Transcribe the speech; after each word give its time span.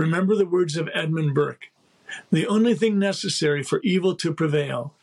Remember 0.00 0.34
the 0.34 0.46
words 0.46 0.78
of 0.78 0.88
Edmund 0.94 1.34
Burke 1.34 1.70
The 2.32 2.46
only 2.46 2.74
thing 2.74 2.98
necessary 2.98 3.62
for 3.62 3.82
evil 3.82 4.16
to 4.16 4.32
prevail 4.32 4.94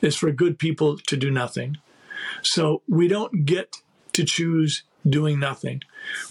is 0.00 0.16
for 0.16 0.32
good 0.32 0.58
people 0.58 0.98
to 1.06 1.16
do 1.16 1.30
nothing. 1.30 1.76
So 2.42 2.82
we 2.88 3.06
don't 3.06 3.44
get 3.44 3.76
to 4.12 4.24
choose 4.24 4.82
doing 5.08 5.38
nothing. 5.38 5.82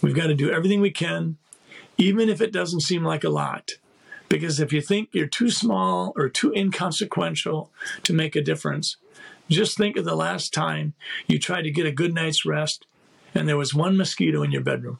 We've 0.01 0.13
got 0.13 0.27
to 0.27 0.35
do 0.35 0.51
everything 0.51 0.81
we 0.81 0.91
can, 0.91 1.37
even 1.97 2.27
if 2.27 2.41
it 2.41 2.51
doesn't 2.51 2.81
seem 2.81 3.05
like 3.05 3.23
a 3.23 3.29
lot. 3.29 3.71
Because 4.27 4.59
if 4.59 4.73
you 4.73 4.81
think 4.81 5.07
you're 5.13 5.25
too 5.25 5.49
small 5.49 6.11
or 6.17 6.27
too 6.27 6.51
inconsequential 6.51 7.71
to 8.03 8.11
make 8.11 8.35
a 8.35 8.41
difference, 8.41 8.97
just 9.49 9.77
think 9.77 9.95
of 9.95 10.03
the 10.03 10.13
last 10.13 10.53
time 10.53 10.93
you 11.25 11.39
tried 11.39 11.61
to 11.61 11.71
get 11.71 11.85
a 11.85 11.91
good 11.93 12.13
night's 12.13 12.45
rest 12.45 12.85
and 13.33 13.47
there 13.47 13.55
was 13.55 13.73
one 13.73 13.95
mosquito 13.95 14.43
in 14.43 14.51
your 14.51 14.61
bedroom. 14.61 14.99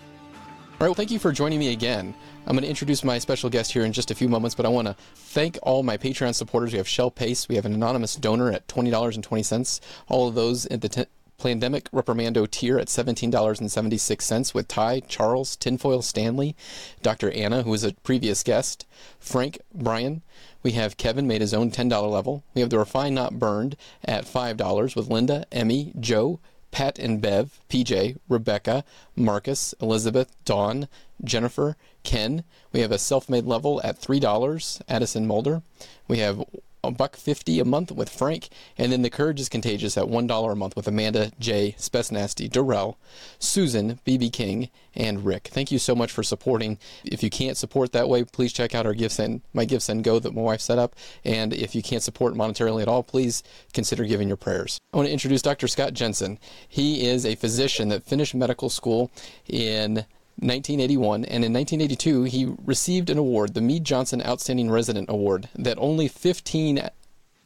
All 0.81 0.85
right, 0.85 0.89
well, 0.89 0.95
thank 0.95 1.11
you 1.11 1.19
for 1.19 1.31
joining 1.31 1.59
me 1.59 1.71
again. 1.73 2.15
I'm 2.47 2.55
going 2.55 2.63
to 2.63 2.67
introduce 2.67 3.03
my 3.03 3.19
special 3.19 3.51
guest 3.51 3.71
here 3.71 3.85
in 3.85 3.93
just 3.93 4.09
a 4.09 4.15
few 4.15 4.27
moments, 4.27 4.55
but 4.55 4.65
I 4.65 4.69
want 4.69 4.87
to 4.87 4.95
thank 5.13 5.59
all 5.61 5.83
my 5.83 5.95
Patreon 5.95 6.33
supporters. 6.33 6.71
We 6.71 6.79
have 6.79 6.87
Shell 6.87 7.11
Pace, 7.11 7.47
we 7.47 7.53
have 7.53 7.67
an 7.67 7.75
anonymous 7.75 8.15
donor 8.15 8.51
at 8.51 8.67
$20.20, 8.67 9.79
all 10.07 10.27
of 10.27 10.33
those 10.33 10.65
at 10.65 10.81
the 10.81 10.89
t- 10.89 11.05
Pandemic 11.37 11.87
Reprimando 11.91 12.49
tier 12.49 12.79
at 12.79 12.87
$17.76 12.87 14.53
with 14.55 14.67
Ty, 14.67 15.01
Charles, 15.01 15.55
Tinfoil 15.55 16.01
Stanley, 16.01 16.55
Dr. 17.03 17.29
Anna, 17.29 17.61
who 17.61 17.69
was 17.69 17.83
a 17.83 17.93
previous 18.01 18.41
guest, 18.41 18.87
Frank, 19.19 19.59
Brian. 19.71 20.23
We 20.63 20.71
have 20.71 20.97
Kevin 20.97 21.27
made 21.27 21.41
his 21.41 21.53
own 21.53 21.69
$10 21.69 22.11
level. 22.11 22.43
We 22.55 22.61
have 22.61 22.71
the 22.71 22.79
Refine 22.79 23.13
Not 23.13 23.37
Burned 23.37 23.77
at 24.03 24.25
$5 24.25 24.95
with 24.95 25.09
Linda, 25.09 25.45
Emmy, 25.51 25.93
Joe, 25.99 26.39
Pat 26.71 26.97
and 26.97 27.21
Bev, 27.21 27.59
PJ, 27.69 28.17
Rebecca, 28.27 28.83
Marcus, 29.15 29.75
Elizabeth, 29.81 30.33
Dawn, 30.45 30.87
Jennifer, 31.23 31.75
Ken. 32.03 32.43
We 32.71 32.79
have 32.79 32.91
a 32.91 32.97
self-made 32.97 33.45
level 33.45 33.81
at 33.83 34.01
$3, 34.01 34.81
Addison 34.87 35.27
Mulder. 35.27 35.61
We 36.07 36.19
have 36.19 36.43
a 36.83 36.91
buck 36.91 37.15
fifty 37.15 37.59
a 37.59 37.65
month 37.65 37.91
with 37.91 38.09
Frank, 38.09 38.49
and 38.77 38.91
then 38.91 39.01
the 39.01 39.09
Courage 39.09 39.39
is 39.39 39.49
Contagious 39.49 39.97
at 39.97 40.09
one 40.09 40.27
dollar 40.27 40.51
a 40.51 40.55
month 40.55 40.75
with 40.75 40.87
Amanda, 40.87 41.31
Jay, 41.39 41.75
Spess 41.77 42.11
Nasty, 42.11 42.47
Darrell, 42.47 42.97
Susan, 43.39 43.99
BB 44.05 44.31
King, 44.33 44.69
and 44.95 45.25
Rick. 45.25 45.49
Thank 45.51 45.71
you 45.71 45.79
so 45.79 45.95
much 45.95 46.11
for 46.11 46.23
supporting. 46.23 46.77
If 47.03 47.23
you 47.23 47.29
can't 47.29 47.57
support 47.57 47.91
that 47.93 48.09
way, 48.09 48.23
please 48.23 48.51
check 48.53 48.75
out 48.75 48.85
our 48.85 48.93
GiveSend, 48.93 49.41
my 49.53 49.65
gifts 49.65 49.89
and 49.89 50.03
Go 50.03 50.19
that 50.19 50.33
my 50.33 50.41
wife 50.41 50.61
set 50.61 50.79
up. 50.79 50.95
And 51.23 51.53
if 51.53 51.75
you 51.75 51.81
can't 51.83 52.03
support 52.03 52.33
monetarily 52.33 52.81
at 52.81 52.87
all, 52.87 53.03
please 53.03 53.43
consider 53.73 54.03
giving 54.05 54.27
your 54.27 54.37
prayers. 54.37 54.79
I 54.93 54.97
want 54.97 55.07
to 55.07 55.13
introduce 55.13 55.41
Dr. 55.41 55.67
Scott 55.67 55.93
Jensen. 55.93 56.39
He 56.67 57.07
is 57.07 57.25
a 57.25 57.35
physician 57.35 57.89
that 57.89 58.03
finished 58.03 58.33
medical 58.33 58.69
school 58.69 59.11
in 59.47 60.05
1981, 60.41 61.25
and 61.25 61.45
in 61.45 61.53
1982 61.53 62.23
he 62.23 62.53
received 62.65 63.09
an 63.09 63.17
award, 63.17 63.53
the 63.53 63.61
Mead 63.61 63.85
Johnson 63.85 64.21
Outstanding 64.23 64.71
Resident 64.71 65.09
Award, 65.09 65.49
that 65.55 65.77
only 65.77 66.07
15 66.07 66.89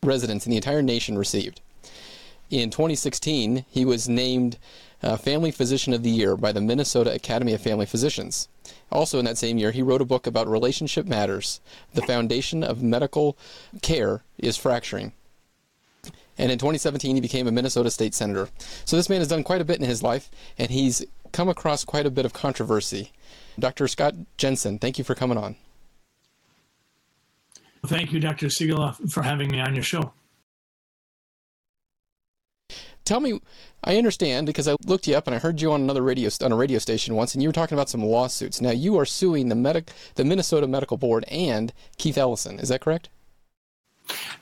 residents 0.01 0.45
in 0.45 0.49
the 0.49 0.55
entire 0.55 0.81
nation 0.81 1.17
received. 1.17 1.61
In 2.49 2.69
2016, 2.69 3.65
he 3.69 3.83
was 3.83 4.07
named 4.07 4.57
uh, 5.03 5.17
Family 5.17 5.51
Physician 5.51 5.93
of 5.93 6.03
the 6.03 6.09
Year 6.09 6.37
by 6.37 6.51
the 6.51 6.61
Minnesota 6.61 7.13
Academy 7.13 7.53
of 7.53 7.61
Family 7.61 7.85
Physicians. 7.85 8.47
Also, 8.91 9.19
in 9.19 9.25
that 9.25 9.37
same 9.37 9.57
year, 9.57 9.71
he 9.71 9.81
wrote 9.81 10.01
a 10.01 10.05
book 10.05 10.25
about 10.25 10.47
relationship 10.47 11.05
matters. 11.05 11.59
The 11.93 12.01
foundation 12.01 12.63
of 12.63 12.81
medical 12.81 13.37
care 13.81 14.23
is 14.37 14.57
fracturing. 14.57 15.11
And 16.37 16.51
in 16.51 16.59
2017, 16.59 17.15
he 17.15 17.21
became 17.21 17.47
a 17.47 17.51
Minnesota 17.51 17.89
state 17.89 18.13
senator. 18.13 18.49
So 18.83 18.95
this 18.95 19.09
man 19.09 19.19
has 19.19 19.27
done 19.27 19.43
quite 19.43 19.61
a 19.61 19.65
bit 19.65 19.79
in 19.79 19.87
his 19.87 20.03
life, 20.03 20.29
and 20.57 20.69
he's 20.69 21.05
come 21.31 21.49
across 21.49 21.83
quite 21.83 22.05
a 22.05 22.11
bit 22.11 22.25
of 22.25 22.33
controversy. 22.33 23.11
Dr. 23.57 23.87
Scott 23.87 24.15
Jensen, 24.37 24.79
thank 24.79 24.97
you 24.97 25.03
for 25.03 25.15
coming 25.15 25.37
on. 25.37 25.55
Thank 27.85 28.11
you, 28.11 28.19
Dr. 28.19 28.47
Sigoloff, 28.47 29.03
uh, 29.03 29.07
for 29.07 29.21
having 29.21 29.51
me 29.51 29.59
on 29.59 29.75
your 29.75 29.83
show. 29.83 30.13
Tell 33.05 33.19
me, 33.19 33.39
I 33.83 33.97
understand 33.97 34.47
because 34.47 34.67
I 34.67 34.75
looked 34.87 35.07
you 35.07 35.15
up 35.15 35.27
and 35.27 35.35
I 35.35 35.39
heard 35.39 35.61
you 35.61 35.71
on 35.71 35.81
another 35.81 36.01
radio 36.01 36.29
on 36.41 36.51
a 36.51 36.55
radio 36.55 36.79
station 36.79 37.13
once, 37.13 37.35
and 37.35 37.43
you 37.43 37.49
were 37.49 37.53
talking 37.53 37.77
about 37.77 37.89
some 37.89 38.03
lawsuits. 38.03 38.61
Now 38.61 38.71
you 38.71 38.97
are 38.97 39.05
suing 39.05 39.49
the 39.49 39.55
medic, 39.55 39.91
the 40.15 40.25
Minnesota 40.25 40.67
Medical 40.67 40.97
Board 40.97 41.23
and 41.27 41.71
Keith 41.97 42.17
Ellison. 42.17 42.59
Is 42.59 42.69
that 42.69 42.81
correct? 42.81 43.09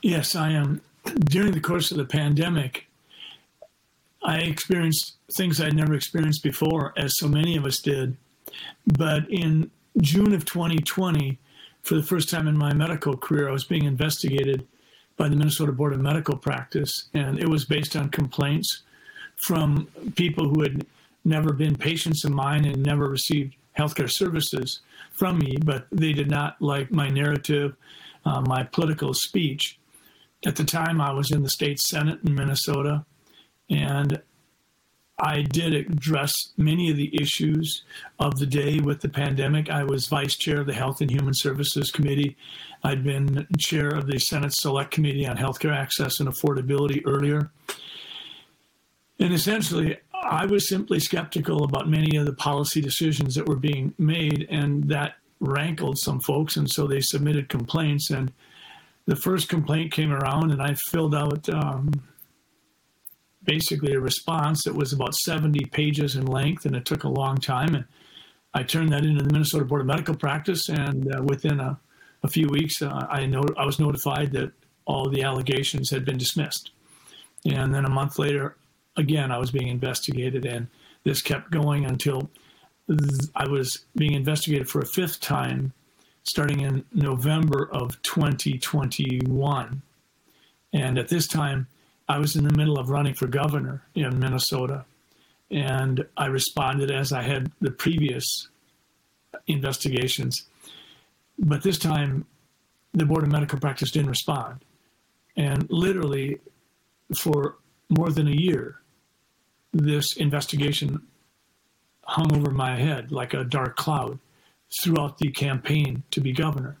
Yes, 0.00 0.34
I 0.34 0.52
am. 0.52 0.80
During 1.04 1.52
the 1.52 1.60
course 1.60 1.90
of 1.90 1.98
the 1.98 2.06
pandemic, 2.06 2.88
I 4.24 4.38
experienced 4.38 5.16
things 5.36 5.60
I'd 5.60 5.76
never 5.76 5.94
experienced 5.94 6.42
before, 6.42 6.94
as 6.96 7.18
so 7.18 7.28
many 7.28 7.56
of 7.56 7.66
us 7.66 7.78
did. 7.78 8.16
But 8.86 9.30
in 9.30 9.70
June 10.00 10.32
of 10.32 10.44
2020, 10.44 11.38
for 11.82 11.94
the 11.96 12.02
first 12.02 12.30
time 12.30 12.48
in 12.48 12.56
my 12.56 12.72
medical 12.72 13.16
career, 13.16 13.48
I 13.48 13.52
was 13.52 13.64
being 13.64 13.84
investigated 13.84 14.66
by 15.16 15.28
the 15.28 15.36
Minnesota 15.36 15.72
Board 15.72 15.92
of 15.92 16.00
Medical 16.00 16.36
Practice, 16.36 17.08
and 17.12 17.38
it 17.38 17.48
was 17.48 17.64
based 17.66 17.94
on 17.94 18.08
complaints 18.08 18.82
from 19.36 19.86
people 20.16 20.48
who 20.48 20.62
had 20.62 20.86
never 21.24 21.52
been 21.52 21.76
patients 21.76 22.24
of 22.24 22.32
mine 22.32 22.64
and 22.64 22.82
never 22.82 23.08
received 23.08 23.54
healthcare 23.78 24.10
services 24.10 24.80
from 25.12 25.38
me, 25.38 25.56
but 25.64 25.86
they 25.92 26.12
did 26.12 26.30
not 26.30 26.60
like 26.60 26.90
my 26.90 27.08
narrative, 27.08 27.76
uh, 28.24 28.40
my 28.40 28.62
political 28.62 29.12
speech. 29.12 29.78
At 30.46 30.56
the 30.56 30.64
time, 30.64 31.00
I 31.00 31.12
was 31.12 31.30
in 31.30 31.42
the 31.42 31.48
state 31.48 31.78
senate 31.80 32.20
in 32.24 32.34
Minnesota. 32.34 33.04
And 33.70 34.20
I 35.18 35.42
did 35.42 35.74
address 35.74 36.52
many 36.56 36.90
of 36.90 36.96
the 36.96 37.10
issues 37.20 37.84
of 38.18 38.38
the 38.38 38.46
day 38.46 38.80
with 38.80 39.00
the 39.00 39.08
pandemic. 39.08 39.70
I 39.70 39.84
was 39.84 40.06
vice 40.08 40.34
chair 40.34 40.60
of 40.60 40.66
the 40.66 40.74
Health 40.74 41.00
and 41.00 41.10
Human 41.10 41.34
Services 41.34 41.90
Committee. 41.90 42.36
I'd 42.82 43.04
been 43.04 43.46
chair 43.56 43.90
of 43.90 44.06
the 44.06 44.18
Senate 44.18 44.52
Select 44.52 44.90
Committee 44.90 45.26
on 45.26 45.36
Healthcare 45.36 45.74
Access 45.74 46.18
and 46.18 46.28
Affordability 46.28 47.02
earlier. 47.06 47.50
And 49.20 49.32
essentially, 49.32 49.96
I 50.12 50.46
was 50.46 50.68
simply 50.68 50.98
skeptical 50.98 51.62
about 51.62 51.88
many 51.88 52.16
of 52.16 52.26
the 52.26 52.32
policy 52.32 52.80
decisions 52.80 53.36
that 53.36 53.48
were 53.48 53.56
being 53.56 53.94
made, 53.98 54.48
and 54.50 54.84
that 54.88 55.14
rankled 55.38 55.98
some 55.98 56.18
folks. 56.20 56.56
And 56.56 56.68
so 56.68 56.88
they 56.88 57.00
submitted 57.00 57.48
complaints. 57.48 58.10
And 58.10 58.32
the 59.06 59.16
first 59.16 59.48
complaint 59.48 59.92
came 59.92 60.12
around, 60.12 60.50
and 60.50 60.60
I 60.60 60.74
filled 60.74 61.14
out. 61.14 61.48
Um, 61.48 61.92
basically 63.44 63.94
a 63.94 64.00
response 64.00 64.64
that 64.64 64.74
was 64.74 64.92
about 64.92 65.14
70 65.14 65.66
pages 65.66 66.16
in 66.16 66.26
length, 66.26 66.66
and 66.66 66.74
it 66.74 66.84
took 66.84 67.04
a 67.04 67.08
long 67.08 67.36
time. 67.36 67.74
And 67.74 67.84
I 68.52 68.62
turned 68.62 68.90
that 68.92 69.04
into 69.04 69.22
the 69.22 69.32
Minnesota 69.32 69.64
Board 69.64 69.82
of 69.82 69.86
Medical 69.86 70.14
Practice, 70.14 70.68
and 70.68 71.14
uh, 71.14 71.22
within 71.22 71.60
a, 71.60 71.78
a, 72.22 72.28
few 72.28 72.48
weeks, 72.48 72.82
uh, 72.82 73.06
I, 73.10 73.22
I 73.56 73.64
was 73.64 73.78
notified 73.78 74.32
that 74.32 74.52
all 74.86 75.08
the 75.08 75.22
allegations 75.22 75.90
had 75.90 76.04
been 76.04 76.18
dismissed. 76.18 76.70
And 77.44 77.74
then 77.74 77.84
a 77.84 77.90
month 77.90 78.18
later, 78.18 78.56
again, 78.96 79.30
I 79.30 79.38
was 79.38 79.50
being 79.50 79.68
investigated, 79.68 80.46
and 80.46 80.68
this 81.04 81.20
kept 81.20 81.50
going 81.50 81.84
until 81.84 82.30
I 83.34 83.46
was 83.48 83.84
being 83.96 84.12
investigated 84.12 84.68
for 84.68 84.80
a 84.80 84.86
fifth 84.86 85.20
time 85.20 85.72
starting 86.24 86.60
in 86.60 86.84
November 86.92 87.68
of 87.70 88.00
2021. 88.02 89.82
And 90.72 90.98
at 90.98 91.08
this 91.08 91.26
time, 91.26 91.66
I 92.08 92.18
was 92.18 92.36
in 92.36 92.44
the 92.44 92.56
middle 92.56 92.78
of 92.78 92.90
running 92.90 93.14
for 93.14 93.26
governor 93.26 93.82
in 93.94 94.18
Minnesota, 94.18 94.84
and 95.50 96.06
I 96.16 96.26
responded 96.26 96.90
as 96.90 97.12
I 97.12 97.22
had 97.22 97.50
the 97.60 97.70
previous 97.70 98.48
investigations. 99.46 100.44
But 101.38 101.62
this 101.62 101.78
time, 101.78 102.26
the 102.92 103.06
Board 103.06 103.24
of 103.24 103.30
Medical 103.30 103.58
Practice 103.58 103.90
didn't 103.90 104.10
respond. 104.10 104.64
And 105.36 105.66
literally, 105.70 106.38
for 107.18 107.56
more 107.88 108.10
than 108.10 108.28
a 108.28 108.36
year, 108.36 108.80
this 109.72 110.16
investigation 110.16 111.06
hung 112.04 112.36
over 112.36 112.50
my 112.50 112.76
head 112.76 113.10
like 113.10 113.34
a 113.34 113.44
dark 113.44 113.76
cloud 113.76 114.18
throughout 114.82 115.18
the 115.18 115.30
campaign 115.30 116.02
to 116.10 116.20
be 116.20 116.32
governor. 116.32 116.76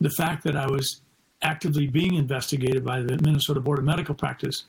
The 0.00 0.10
fact 0.10 0.44
that 0.44 0.56
I 0.56 0.70
was 0.70 1.00
actively 1.42 1.86
being 1.86 2.14
investigated 2.14 2.84
by 2.84 3.00
the 3.00 3.18
Minnesota 3.18 3.60
Board 3.60 3.78
of 3.78 3.84
Medical 3.84 4.14
Practice 4.14 4.64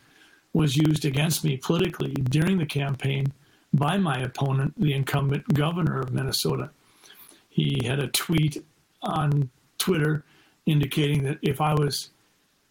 was 0.54 0.76
used 0.76 1.06
against 1.06 1.44
me 1.44 1.58
politically 1.58 2.14
during 2.14 2.58
the 2.58 2.66
campaign 2.66 3.32
by 3.74 3.98
my 3.98 4.20
opponent, 4.20 4.74
the 4.78 4.94
incumbent 4.94 5.54
governor 5.54 6.00
of 6.00 6.12
Minnesota. 6.12 6.72
He 7.50 7.82
had 7.86 8.00
a 8.00 8.08
tweet 8.08 8.64
on 9.02 9.50
Twitter 9.78 10.24
indicating 10.66 11.24
that 11.24 11.38
if 11.42 11.62
I 11.62 11.74
was 11.74 12.10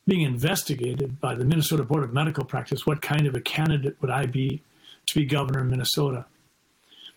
being 0.06 0.23
investigated 0.23 1.21
by 1.21 1.35
the 1.35 1.44
Minnesota 1.44 1.85
Board 1.85 2.03
of 2.03 2.12
Medical 2.12 2.44
Practice, 2.44 2.87
what 2.87 3.03
kind 3.03 3.27
of 3.27 3.35
a 3.35 3.41
candidate 3.41 3.97
would 4.01 4.11
I 4.11 4.27
be 4.27 4.62
to 5.06 5.19
be 5.19 5.25
governor 5.25 5.61
of 5.61 5.67
Minnesota? 5.67 6.25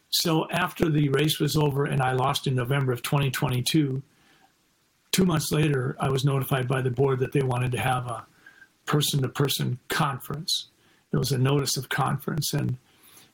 So 0.10 0.50
after 0.52 0.90
the 0.90 1.10
race 1.10 1.40
was 1.40 1.56
over 1.56 1.86
and 1.86 2.02
I 2.02 2.12
lost 2.12 2.46
in 2.46 2.56
November 2.56 2.92
of 2.92 3.02
2022, 3.02 4.02
two 5.12 5.26
months 5.26 5.52
later, 5.52 5.96
I 6.00 6.10
was 6.10 6.26
notified 6.26 6.68
by 6.68 6.82
the 6.82 6.92
board 6.92 7.20
that 7.20 7.32
they 7.32 7.42
wanted 7.42 7.72
to 7.74 7.80
have 7.80 8.08
a 8.08 8.26
person 8.86 9.22
to 9.22 9.30
person 9.30 9.80
conference. 9.88 10.68
It 11.12 11.18
was 11.18 11.32
a 11.32 11.38
notice 11.38 11.78
of 11.78 11.90
conference, 11.90 12.54
and 12.54 12.78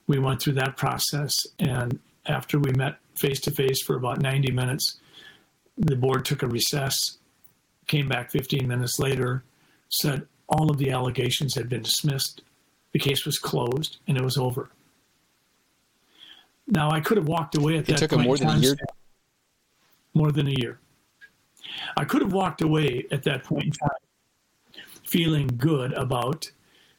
we 0.08 0.20
went 0.20 0.42
through 0.42 0.54
that 0.54 0.78
process. 0.78 1.34
And 1.60 2.00
after 2.26 2.60
we 2.60 2.72
met 2.72 2.98
face 3.16 3.40
to 3.42 3.52
face 3.52 3.82
for 3.84 3.96
about 3.96 4.22
90 4.22 4.52
minutes, 4.52 5.00
the 5.78 5.96
board 5.96 6.26
took 6.26 6.44
a 6.44 6.48
recess, 6.48 7.18
came 7.88 8.08
back 8.08 8.32
15 8.32 8.68
minutes 8.68 9.00
later, 9.00 9.44
said 9.90 10.28
all 10.50 10.72
of 10.72 10.78
the 10.78 10.92
allegations 10.92 11.56
had 11.56 11.70
been 11.70 11.84
dismissed, 11.84 12.42
the 12.94 13.00
case 13.00 13.26
was 13.26 13.38
closed, 13.38 13.98
and 14.08 14.18
it 14.18 14.24
was 14.24 14.38
over. 14.38 14.70
Now, 16.68 16.90
I 16.90 17.00
could 17.00 17.18
have 17.18 17.28
walked 17.28 17.56
away 17.56 17.78
at 17.78 17.86
that 17.86 18.02
It 18.02 18.10
took 18.10 18.20
more 18.20 18.38
than 18.38 18.50
a 18.50 18.58
year. 18.58 18.76
More 20.14 20.32
than 20.32 20.48
a 20.48 20.56
year. 20.58 20.80
I 21.96 22.06
could 22.06 22.22
have 22.22 22.34
walked 22.34 22.62
away 22.62 23.06
at 23.12 23.24
that 23.24 23.44
point 23.44 23.66
in 23.66 23.72
time 23.72 23.90
feeling 25.04 25.48
good 25.58 25.94
about 25.94 26.52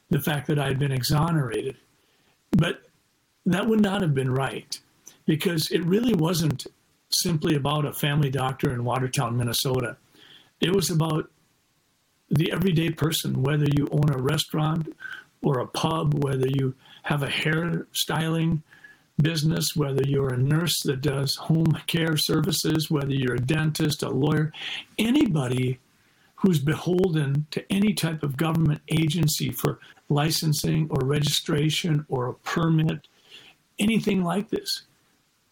the 0.09 0.19
fact 0.19 0.47
that 0.47 0.59
I 0.59 0.67
had 0.67 0.79
been 0.79 0.91
exonerated. 0.91 1.77
But 2.51 2.81
that 3.45 3.67
would 3.67 3.81
not 3.81 4.01
have 4.01 4.13
been 4.13 4.31
right 4.31 4.79
because 5.25 5.69
it 5.71 5.83
really 5.83 6.13
wasn't 6.13 6.65
simply 7.11 7.55
about 7.55 7.85
a 7.85 7.93
family 7.93 8.29
doctor 8.29 8.73
in 8.73 8.83
Watertown, 8.83 9.37
Minnesota. 9.37 9.97
It 10.59 10.73
was 10.73 10.89
about 10.89 11.29
the 12.29 12.51
everyday 12.51 12.91
person, 12.91 13.41
whether 13.41 13.65
you 13.65 13.87
own 13.91 14.09
a 14.11 14.17
restaurant 14.17 14.95
or 15.41 15.59
a 15.59 15.67
pub, 15.67 16.23
whether 16.23 16.47
you 16.47 16.75
have 17.03 17.23
a 17.23 17.29
hair 17.29 17.87
styling 17.91 18.61
business, 19.19 19.75
whether 19.75 20.03
you're 20.03 20.33
a 20.33 20.37
nurse 20.37 20.81
that 20.83 21.01
does 21.01 21.35
home 21.35 21.77
care 21.87 22.17
services, 22.17 22.89
whether 22.89 23.13
you're 23.13 23.35
a 23.35 23.39
dentist, 23.39 24.03
a 24.03 24.09
lawyer, 24.09 24.51
anybody 24.97 25.79
who's 26.35 26.59
beholden 26.59 27.45
to 27.51 27.63
any 27.71 27.93
type 27.93 28.23
of 28.23 28.37
government 28.37 28.81
agency 28.89 29.51
for 29.51 29.79
licensing 30.07 30.87
or 30.89 31.05
registration 31.05 32.05
or 32.09 32.27
a 32.27 32.33
permit, 32.33 33.07
anything 33.77 34.23
like 34.23 34.49
this, 34.49 34.83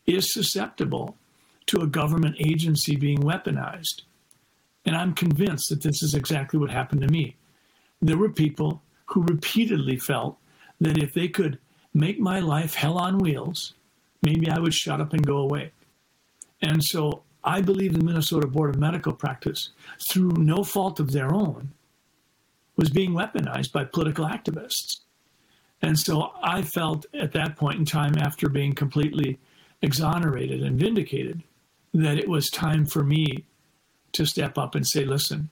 is 0.05 0.33
susceptible 0.33 1.17
to 1.65 1.81
a 1.81 1.87
government 1.87 2.35
agency 2.39 2.95
being 2.95 3.19
weaponized. 3.19 4.03
And 4.85 4.95
I'm 4.95 5.13
convinced 5.13 5.69
that 5.69 5.83
this 5.83 6.01
is 6.01 6.13
exactly 6.13 6.57
what 6.57 6.71
happened 6.71 7.01
to 7.01 7.11
me. 7.11 7.35
There 8.01 8.17
were 8.17 8.29
people 8.29 8.81
who 9.07 9.23
repeatedly 9.23 9.97
felt 9.97 10.37
that 10.79 10.97
if 10.97 11.13
they 11.13 11.27
could 11.27 11.59
make 11.93 12.19
my 12.19 12.39
life 12.39 12.75
hell 12.75 12.97
on 12.97 13.17
wheels, 13.17 13.73
maybe 14.21 14.49
I 14.49 14.59
would 14.59 14.73
shut 14.73 15.01
up 15.01 15.13
and 15.13 15.25
go 15.25 15.37
away. 15.37 15.71
And 16.61 16.83
so 16.83 17.23
I 17.43 17.61
believe 17.61 17.93
the 17.93 18.03
Minnesota 18.03 18.47
Board 18.47 18.75
of 18.75 18.81
Medical 18.81 19.13
Practice, 19.13 19.69
through 20.11 20.33
no 20.37 20.63
fault 20.63 20.99
of 20.99 21.11
their 21.11 21.33
own, 21.33 21.71
was 22.75 22.89
being 22.89 23.11
weaponized 23.11 23.71
by 23.71 23.83
political 23.83 24.25
activists. 24.25 25.01
And 25.81 25.97
so 25.97 26.33
I 26.41 26.61
felt 26.61 27.05
at 27.13 27.33
that 27.33 27.55
point 27.55 27.79
in 27.79 27.85
time, 27.85 28.17
after 28.17 28.49
being 28.49 28.73
completely 28.73 29.39
exonerated 29.81 30.63
and 30.63 30.79
vindicated, 30.79 31.43
that 31.93 32.17
it 32.17 32.27
was 32.27 32.49
time 32.49 32.85
for 32.85 33.03
me 33.03 33.45
to 34.13 34.25
step 34.25 34.57
up 34.57 34.75
and 34.75 34.87
say, 34.87 35.05
listen, 35.05 35.49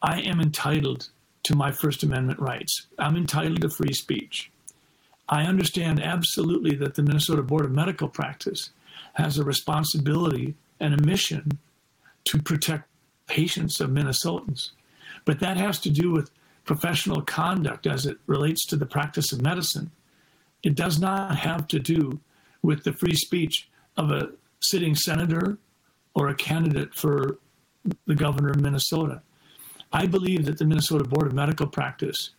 I 0.00 0.20
am 0.20 0.40
entitled 0.40 1.08
to 1.44 1.56
my 1.56 1.72
First 1.72 2.02
Amendment 2.02 2.40
rights. 2.40 2.86
I'm 2.98 3.16
entitled 3.16 3.60
to 3.62 3.70
free 3.70 3.92
speech. 3.92 4.50
I 5.28 5.44
understand 5.44 6.02
absolutely 6.02 6.74
that 6.76 6.94
the 6.94 7.02
Minnesota 7.02 7.42
Board 7.42 7.64
of 7.64 7.72
Medical 7.72 8.08
Practice 8.08 8.70
has 9.14 9.38
a 9.38 9.44
responsibility 9.44 10.54
and 10.80 10.94
a 10.94 11.04
mission 11.04 11.58
to 12.24 12.42
protect 12.42 12.88
patients 13.26 13.80
of 13.80 13.90
Minnesotans. 13.90 14.70
But 15.24 15.40
that 15.40 15.56
has 15.56 15.78
to 15.80 15.90
do 15.90 16.10
with 16.10 16.30
professional 16.64 17.22
conduct 17.22 17.86
as 17.86 18.06
it 18.06 18.18
relates 18.26 18.66
to 18.66 18.76
the 18.76 18.86
practice 18.86 19.32
of 19.32 19.42
medicine. 19.42 19.90
It 20.62 20.74
does 20.74 20.98
not 20.98 21.36
have 21.36 21.66
to 21.68 21.78
do 21.78 22.20
with 22.62 22.84
the 22.84 22.92
free 22.92 23.14
speech 23.14 23.68
of 23.96 24.10
a 24.10 24.30
sitting 24.60 24.94
senator 24.94 25.58
or 26.14 26.28
a 26.28 26.34
candidate 26.34 26.94
for 26.94 27.38
the 28.06 28.14
governor 28.14 28.50
of 28.50 28.60
Minnesota. 28.60 29.22
I 29.92 30.06
believe 30.06 30.44
that 30.46 30.58
the 30.58 30.64
Minnesota 30.64 31.04
Board 31.04 31.26
of 31.26 31.32
Medical 31.32 31.66
Practice 31.66 32.30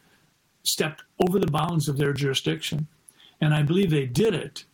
stepped 0.64 1.04
over 1.26 1.40
the 1.40 1.52
bounds 1.52 1.88
of 1.88 1.98
their 1.98 2.14
jurisdiction. 2.14 2.88
And 3.42 3.54
I 3.54 3.64
believe 3.64 3.90
they 3.90 4.06
did 4.06 4.34
it 4.34 4.66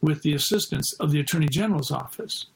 with 0.00 0.22
the 0.22 0.34
assistance 0.34 0.92
of 1.00 1.10
the 1.10 1.20
Attorney 1.20 1.48
General's 1.48 1.90
office. 1.90 2.46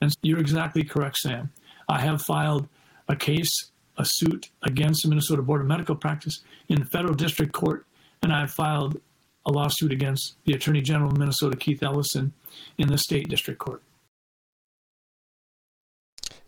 And 0.00 0.14
you're 0.22 0.40
exactly 0.40 0.84
correct, 0.84 1.18
Sam. 1.18 1.50
I 1.88 2.00
have 2.00 2.22
filed 2.22 2.68
a 3.08 3.16
case, 3.16 3.70
a 3.98 4.04
suit 4.04 4.50
against 4.62 5.02
the 5.02 5.08
Minnesota 5.08 5.42
Board 5.42 5.60
of 5.60 5.66
Medical 5.66 5.94
Practice 5.94 6.40
in 6.68 6.80
the 6.80 6.86
federal 6.86 7.14
district 7.14 7.52
court, 7.52 7.86
and 8.22 8.32
I've 8.32 8.50
filed 8.50 9.00
a 9.46 9.50
lawsuit 9.50 9.92
against 9.92 10.36
the 10.44 10.52
Attorney 10.52 10.80
General 10.80 11.10
of 11.10 11.18
Minnesota, 11.18 11.56
Keith 11.56 11.82
Ellison, 11.82 12.32
in 12.78 12.88
the 12.88 12.98
state 12.98 13.28
district 13.28 13.58
court. 13.58 13.82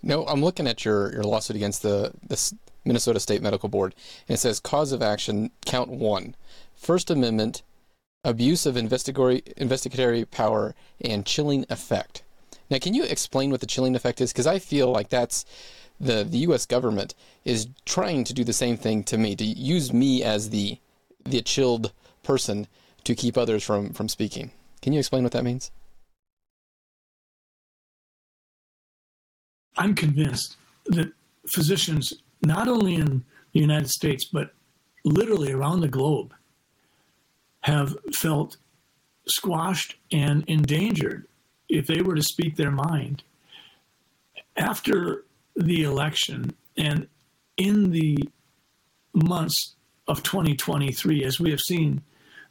No, 0.02 0.26
I'm 0.26 0.42
looking 0.42 0.66
at 0.66 0.84
your, 0.84 1.12
your 1.12 1.24
lawsuit 1.24 1.56
against 1.56 1.82
the, 1.82 2.12
the 2.28 2.52
Minnesota 2.84 3.20
State 3.20 3.42
Medical 3.42 3.68
Board, 3.68 3.94
and 4.28 4.34
it 4.34 4.40
says 4.40 4.60
cause 4.60 4.92
of 4.92 5.02
action, 5.02 5.50
count 5.64 5.90
one, 5.90 6.34
First 6.74 7.10
Amendment, 7.10 7.62
abuse 8.24 8.66
of 8.66 8.76
investigatory, 8.76 9.42
investigatory 9.56 10.24
power, 10.24 10.74
and 11.00 11.26
chilling 11.26 11.64
effect. 11.68 12.22
Now, 12.70 12.78
can 12.78 12.94
you 12.94 13.04
explain 13.04 13.50
what 13.50 13.60
the 13.60 13.66
chilling 13.66 13.94
effect 13.94 14.20
is? 14.20 14.32
Because 14.32 14.46
I 14.46 14.58
feel 14.58 14.90
like 14.90 15.10
that's 15.10 15.44
the, 16.00 16.24
the 16.24 16.38
U.S. 16.38 16.66
government 16.66 17.14
is 17.44 17.68
trying 17.84 18.24
to 18.24 18.34
do 18.34 18.42
the 18.42 18.52
same 18.52 18.76
thing 18.76 19.04
to 19.04 19.18
me, 19.18 19.36
to 19.36 19.44
use 19.44 19.92
me 19.92 20.22
as 20.22 20.50
the 20.50 20.78
the 21.24 21.42
chilled 21.42 21.92
person 22.22 22.66
to 23.04 23.14
keep 23.14 23.36
others 23.36 23.62
from, 23.62 23.92
from 23.92 24.08
speaking. 24.08 24.50
Can 24.82 24.92
you 24.92 24.98
explain 24.98 25.22
what 25.22 25.32
that 25.32 25.44
means? 25.44 25.70
I'm 29.76 29.94
convinced 29.94 30.56
that 30.86 31.12
physicians, 31.46 32.12
not 32.42 32.68
only 32.68 32.94
in 32.94 33.24
the 33.52 33.60
United 33.60 33.88
States, 33.88 34.24
but 34.24 34.52
literally 35.04 35.52
around 35.52 35.80
the 35.80 35.88
globe, 35.88 36.34
have 37.62 37.96
felt 38.12 38.56
squashed 39.26 39.96
and 40.12 40.44
endangered 40.46 41.26
if 41.68 41.86
they 41.86 42.02
were 42.02 42.14
to 42.14 42.22
speak 42.22 42.56
their 42.56 42.70
mind. 42.70 43.22
After 44.56 45.24
the 45.56 45.82
election 45.82 46.54
and 46.76 47.08
in 47.56 47.90
the 47.90 48.28
months 49.14 49.74
of 50.06 50.22
2023, 50.22 51.24
as 51.24 51.40
we 51.40 51.50
have 51.50 51.60
seen 51.60 52.02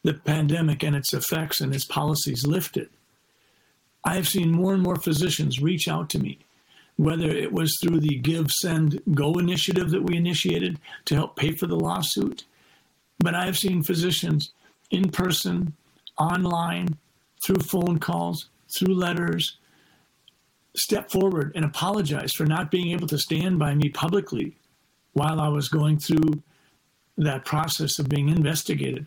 the 0.04 0.13
pandemic 0.13 0.84
and 0.84 0.96
its 0.96 1.13
effects 1.13 1.62
and 1.62 1.74
its 1.74 1.86
policies 1.86 2.46
lifted, 2.46 2.90
I 4.04 4.16
have 4.16 4.28
seen 4.28 4.52
more 4.52 4.74
and 4.74 4.84
more 4.84 4.96
physicians 4.96 5.62
reach 5.62 5.88
out 5.88 6.10
to 6.10 6.20
me, 6.20 6.40
whether 6.98 7.30
it 7.30 7.52
was 7.52 7.78
through 7.82 8.00
the 8.00 8.18
Give, 8.20 8.52
Send, 8.52 9.02
Go 9.14 9.34
initiative 9.34 9.90
that 9.92 10.04
we 10.04 10.16
initiated 10.16 10.80
to 11.06 11.16
help 11.16 11.36
pay 11.36 11.52
for 11.52 11.68
the 11.68 11.76
lawsuit. 11.76 12.46
But 13.20 13.36
I 13.36 13.46
have 13.46 13.58
seen 13.58 13.84
physicians 13.84 14.52
in 14.92 15.10
person, 15.10 15.74
online, 16.18 16.98
through 17.44 17.62
phone 17.62 18.00
calls, 18.00 18.50
through 18.76 18.96
letters, 18.96 19.58
step 20.76 21.12
forward 21.12 21.52
and 21.56 21.66
apologize 21.66 22.34
for 22.34 22.46
not 22.46 22.72
being 22.72 22.92
able 22.92 23.08
to 23.08 23.18
stand 23.18 23.60
by 23.60 23.76
me 23.76 23.90
publicly 23.90 24.56
while 25.14 25.40
I 25.40 25.48
was 25.48 25.70
going 25.70 26.00
through 26.00 26.42
that 27.18 27.46
process 27.46 28.00
of 28.00 28.10
being 28.10 28.30
investigated. 28.30 29.06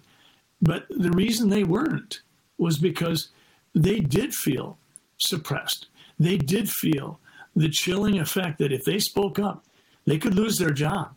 But 0.62 0.86
the 0.88 1.10
reason 1.10 1.48
they 1.48 1.64
weren't 1.64 2.20
was 2.58 2.78
because 2.78 3.28
they 3.74 3.98
did 3.98 4.34
feel 4.34 4.78
suppressed. 5.18 5.86
They 6.18 6.38
did 6.38 6.70
feel 6.70 7.18
the 7.56 7.70
chilling 7.70 8.20
effect 8.20 8.58
that 8.58 8.72
if 8.72 8.84
they 8.84 8.98
spoke 8.98 9.38
up, 9.38 9.64
they 10.04 10.18
could 10.18 10.34
lose 10.34 10.58
their 10.58 10.70
job. 10.70 11.14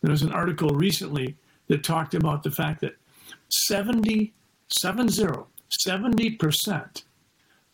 There 0.00 0.12
was 0.12 0.22
an 0.22 0.32
article 0.32 0.70
recently 0.70 1.36
that 1.66 1.82
talked 1.82 2.14
about 2.14 2.44
the 2.44 2.50
fact 2.50 2.80
that 2.80 2.96
70, 3.50 4.32
70, 4.68 5.46
70% 5.86 7.02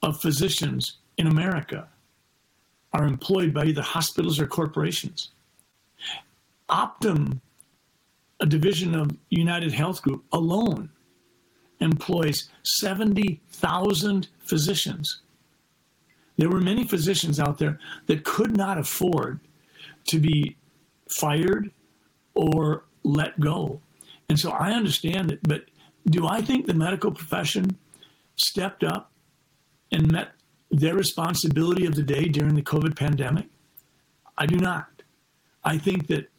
of 0.02 0.20
physicians 0.20 0.96
in 1.18 1.26
America 1.26 1.88
are 2.92 3.04
employed 3.06 3.52
by 3.52 3.64
either 3.66 3.82
hospitals 3.82 4.40
or 4.40 4.46
corporations. 4.46 5.30
Optum, 6.68 7.40
a 8.40 8.46
division 8.46 8.94
of 8.94 9.10
United 9.28 9.72
Health 9.72 10.00
Group 10.02 10.24
alone, 10.32 10.90
employs 11.80 12.48
70,000 12.62 14.28
physicians. 14.38 15.20
There 16.36 16.48
were 16.48 16.60
many 16.60 16.84
physicians 16.84 17.38
out 17.38 17.58
there 17.58 17.78
that 18.06 18.24
could 18.24 18.56
not 18.56 18.78
afford 18.78 19.40
to 20.06 20.18
be 20.18 20.56
fired 21.08 21.70
or 22.34 22.84
let 23.04 23.38
go. 23.38 23.80
And 24.28 24.38
so 24.38 24.50
I 24.50 24.72
understand 24.72 25.30
it, 25.30 25.40
but 25.42 25.64
do 26.06 26.26
I 26.26 26.40
think 26.40 26.66
the 26.66 26.74
medical 26.74 27.12
profession 27.12 27.78
stepped 28.36 28.82
up 28.82 29.12
and 29.92 30.10
met 30.10 30.32
their 30.70 30.94
responsibility 30.94 31.86
of 31.86 31.94
the 31.94 32.02
day 32.02 32.24
during 32.24 32.54
the 32.54 32.62
COVID 32.62 32.96
pandemic? 32.96 33.46
I 34.36 34.46
do 34.46 34.56
not. 34.56 34.88
I 35.62 35.78
think 35.78 36.08
that 36.08 36.30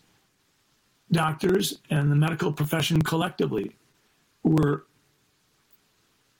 doctors 1.11 1.79
and 1.89 2.11
the 2.11 2.15
medical 2.15 2.51
profession 2.51 3.01
collectively 3.01 3.75
were 4.43 4.85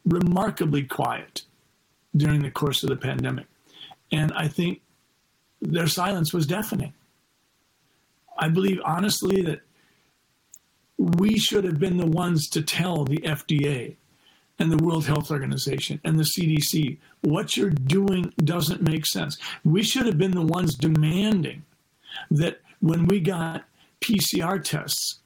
remarkably 0.06 0.84
quiet 0.84 1.44
during 2.16 2.42
the 2.42 2.52
course 2.52 2.84
of 2.84 2.90
the 2.90 2.96
pandemic. 2.96 3.46
And 4.12 4.32
I 4.34 4.48
think 4.48 4.82
their 5.62 5.88
silence 5.88 6.34
was 6.34 6.46
deafening. 6.46 6.94
I 8.38 8.50
believe 8.50 8.80
honestly 8.84 9.42
that 9.44 9.62
we 10.98 11.38
should 11.38 11.64
have 11.64 11.80
been 11.80 11.98
the 11.98 12.06
ones 12.06 12.48
to 12.50 12.62
tell 12.62 13.04
the 13.04 13.18
FDA 13.20 13.96
and 14.60 14.72
the 14.72 14.84
World 14.84 15.06
Health 15.06 15.32
Organization 15.32 16.00
and 16.04 16.18
the 16.18 16.24
CDC 16.24 16.98
what 17.22 17.58
you're 17.58 17.70
doing 17.70 18.34
doesn't 18.44 18.82
make 18.82 19.06
sense. 19.06 19.38
We 19.64 19.84
should 19.84 20.06
have 20.06 20.18
been 20.18 20.32
the 20.32 20.42
ones 20.42 20.76
demanding 20.76 21.64
that 22.32 22.62
when 22.80 23.08
we 23.08 23.20
got 23.20 23.66
PCR 24.02 24.64
tests 24.64 25.20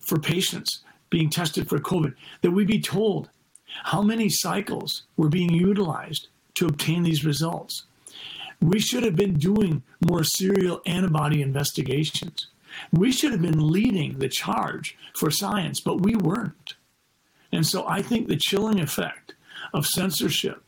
for 0.00 0.18
patients 0.18 0.82
being 1.10 1.28
tested 1.28 1.68
for 1.68 1.78
COVID, 1.78 2.14
that 2.40 2.50
we 2.50 2.64
be 2.64 2.80
told 2.80 3.28
how 3.84 4.02
many 4.02 4.28
cycles 4.28 5.02
were 5.16 5.28
being 5.28 5.52
utilized 5.52 6.28
to 6.54 6.66
obtain 6.66 7.02
these 7.02 7.24
results. 7.24 7.84
We 8.60 8.78
should 8.78 9.02
have 9.02 9.16
been 9.16 9.34
doing 9.34 9.82
more 10.06 10.24
serial 10.24 10.82
antibody 10.86 11.42
investigations. 11.42 12.48
We 12.92 13.12
should 13.12 13.32
have 13.32 13.42
been 13.42 13.70
leading 13.70 14.18
the 14.18 14.28
charge 14.28 14.96
for 15.14 15.30
science, 15.30 15.80
but 15.80 16.02
we 16.02 16.14
weren't. 16.14 16.74
And 17.50 17.66
so 17.66 17.86
I 17.86 18.02
think 18.02 18.28
the 18.28 18.36
chilling 18.36 18.80
effect 18.80 19.34
of 19.74 19.86
censorship 19.86 20.62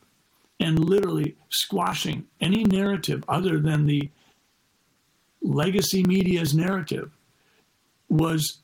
and 0.59 0.79
literally 0.79 1.35
squashing 1.49 2.25
any 2.39 2.63
narrative 2.63 3.23
other 3.27 3.59
than 3.59 3.85
the 3.85 4.09
legacy 5.41 6.03
media's 6.03 6.53
narrative 6.53 7.11
was 8.09 8.59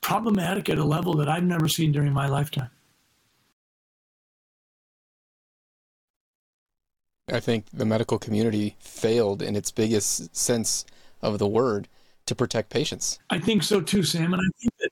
problematic 0.00 0.68
at 0.68 0.78
a 0.78 0.84
level 0.84 1.14
that 1.14 1.28
I've 1.28 1.44
never 1.44 1.68
seen 1.68 1.92
during 1.92 2.12
my 2.12 2.26
lifetime. 2.26 2.70
I 7.28 7.40
think 7.40 7.66
the 7.72 7.84
medical 7.84 8.18
community 8.18 8.76
failed 8.80 9.42
in 9.42 9.56
its 9.56 9.70
biggest 9.70 10.34
sense 10.34 10.84
of 11.20 11.38
the 11.38 11.46
word 11.46 11.88
to 12.26 12.34
protect 12.34 12.70
patients. 12.70 13.18
I 13.30 13.38
think 13.38 13.62
so 13.62 13.80
too, 13.80 14.02
Sam. 14.02 14.32
And 14.32 14.42
I 14.42 14.50
think 14.60 14.72
that 14.80 14.90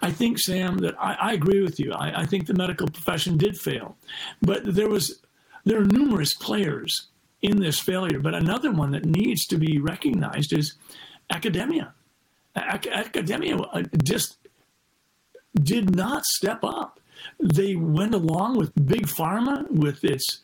I 0.00 0.10
think, 0.10 0.38
Sam, 0.38 0.78
that 0.78 0.94
I, 0.98 1.14
I 1.14 1.32
agree 1.32 1.62
with 1.62 1.78
you. 1.78 1.92
I, 1.92 2.22
I, 2.22 2.26
think 2.26 2.46
the 2.46 2.54
medical 2.54 2.88
profession 2.88 3.36
did 3.36 3.58
fail, 3.58 3.96
but 4.40 4.62
there 4.64 4.88
was 4.88 5.20
there 5.64 5.80
are 5.80 5.84
numerous 5.84 6.32
players 6.32 7.08
in 7.42 7.60
this 7.60 7.78
failure. 7.78 8.18
But 8.18 8.34
another 8.34 8.72
one 8.72 8.92
that 8.92 9.04
needs 9.04 9.46
to 9.46 9.58
be 9.58 9.78
recognized 9.78 10.52
is 10.52 10.74
academia. 11.30 11.92
Ac- 12.56 12.90
academia 12.90 13.58
uh, 13.58 13.82
just 14.02 14.38
did 15.54 15.94
not 15.94 16.24
step 16.24 16.60
up. 16.64 16.97
They 17.40 17.76
went 17.76 18.14
along 18.14 18.56
with 18.56 18.86
big 18.86 19.06
pharma 19.06 19.70
with 19.70 20.04
its 20.04 20.40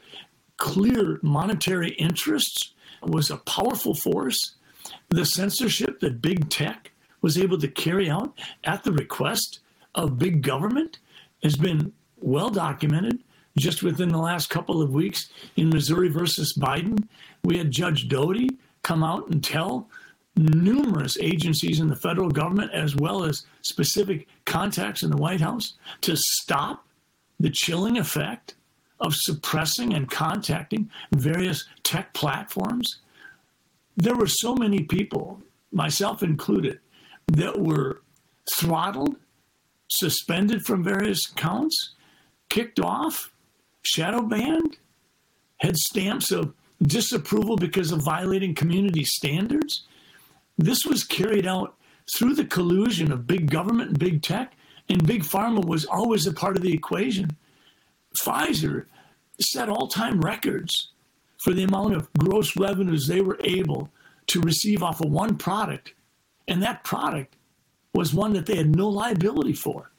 clear 0.56 1.18
monetary 1.22 1.90
interests 1.92 2.72
was 3.02 3.30
a 3.30 3.36
powerful 3.38 3.94
force. 3.94 4.54
The 5.08 5.26
censorship 5.26 6.00
that 6.00 6.22
big 6.22 6.48
tech 6.50 6.92
was 7.20 7.38
able 7.38 7.58
to 7.58 7.68
carry 7.68 8.08
out 8.10 8.38
at 8.64 8.84
the 8.84 8.92
request 8.92 9.60
of 9.94 10.18
big 10.18 10.42
government 10.42 10.98
has 11.42 11.56
been 11.56 11.92
well 12.20 12.50
documented. 12.50 13.22
Just 13.56 13.82
within 13.82 14.08
the 14.08 14.18
last 14.18 14.50
couple 14.50 14.82
of 14.82 14.90
weeks 14.90 15.28
in 15.56 15.70
Missouri 15.70 16.08
versus 16.08 16.54
Biden, 16.54 17.06
we 17.44 17.58
had 17.58 17.70
Judge 17.70 18.08
Doughty 18.08 18.48
come 18.82 19.04
out 19.04 19.28
and 19.28 19.42
tell 19.42 19.88
numerous 20.36 21.16
agencies 21.20 21.80
in 21.80 21.88
the 21.88 21.96
federal 21.96 22.30
government, 22.30 22.72
as 22.72 22.96
well 22.96 23.24
as 23.24 23.46
specific 23.62 24.26
contacts 24.44 25.02
in 25.02 25.10
the 25.10 25.16
White 25.16 25.40
House, 25.40 25.74
to 26.00 26.16
stop 26.16 26.86
the 27.38 27.50
chilling 27.50 27.98
effect 27.98 28.54
of 29.00 29.14
suppressing 29.14 29.94
and 29.94 30.10
contacting 30.10 30.90
various 31.12 31.64
tech 31.82 32.12
platforms. 32.14 32.98
There 33.96 34.16
were 34.16 34.26
so 34.26 34.54
many 34.54 34.80
people, 34.80 35.40
myself 35.72 36.22
included, 36.22 36.80
that 37.28 37.60
were 37.60 38.02
throttled, 38.50 39.16
suspended 39.88 40.64
from 40.64 40.82
various 40.82 41.30
accounts, 41.30 41.90
kicked 42.48 42.80
off, 42.80 43.30
shadow 43.82 44.22
banned, 44.22 44.78
had 45.58 45.76
stamps 45.76 46.30
of 46.30 46.52
disapproval 46.82 47.56
because 47.56 47.92
of 47.92 48.02
violating 48.02 48.54
community 48.54 49.04
standards. 49.04 49.84
This 50.56 50.84
was 50.84 51.04
carried 51.04 51.46
out 51.46 51.76
through 52.14 52.34
the 52.34 52.44
collusion 52.44 53.10
of 53.12 53.26
big 53.26 53.50
government 53.50 53.90
and 53.90 53.98
big 53.98 54.22
tech, 54.22 54.54
and 54.88 55.06
big 55.06 55.22
pharma 55.22 55.64
was 55.64 55.84
always 55.84 56.26
a 56.26 56.32
part 56.32 56.56
of 56.56 56.62
the 56.62 56.72
equation. 56.72 57.30
Pfizer 58.16 58.86
set 59.40 59.68
all 59.68 59.88
time 59.88 60.20
records 60.20 60.90
for 61.38 61.52
the 61.52 61.64
amount 61.64 61.94
of 61.94 62.12
gross 62.14 62.56
revenues 62.56 63.06
they 63.06 63.20
were 63.20 63.40
able 63.42 63.90
to 64.28 64.40
receive 64.40 64.82
off 64.82 65.00
of 65.00 65.10
one 65.10 65.36
product 65.36 65.94
and 66.48 66.62
that 66.62 66.84
product 66.84 67.36
was 67.94 68.12
one 68.12 68.32
that 68.32 68.46
they 68.46 68.56
had 68.56 68.74
no 68.74 68.88
liability 68.88 69.52
for. 69.52 69.90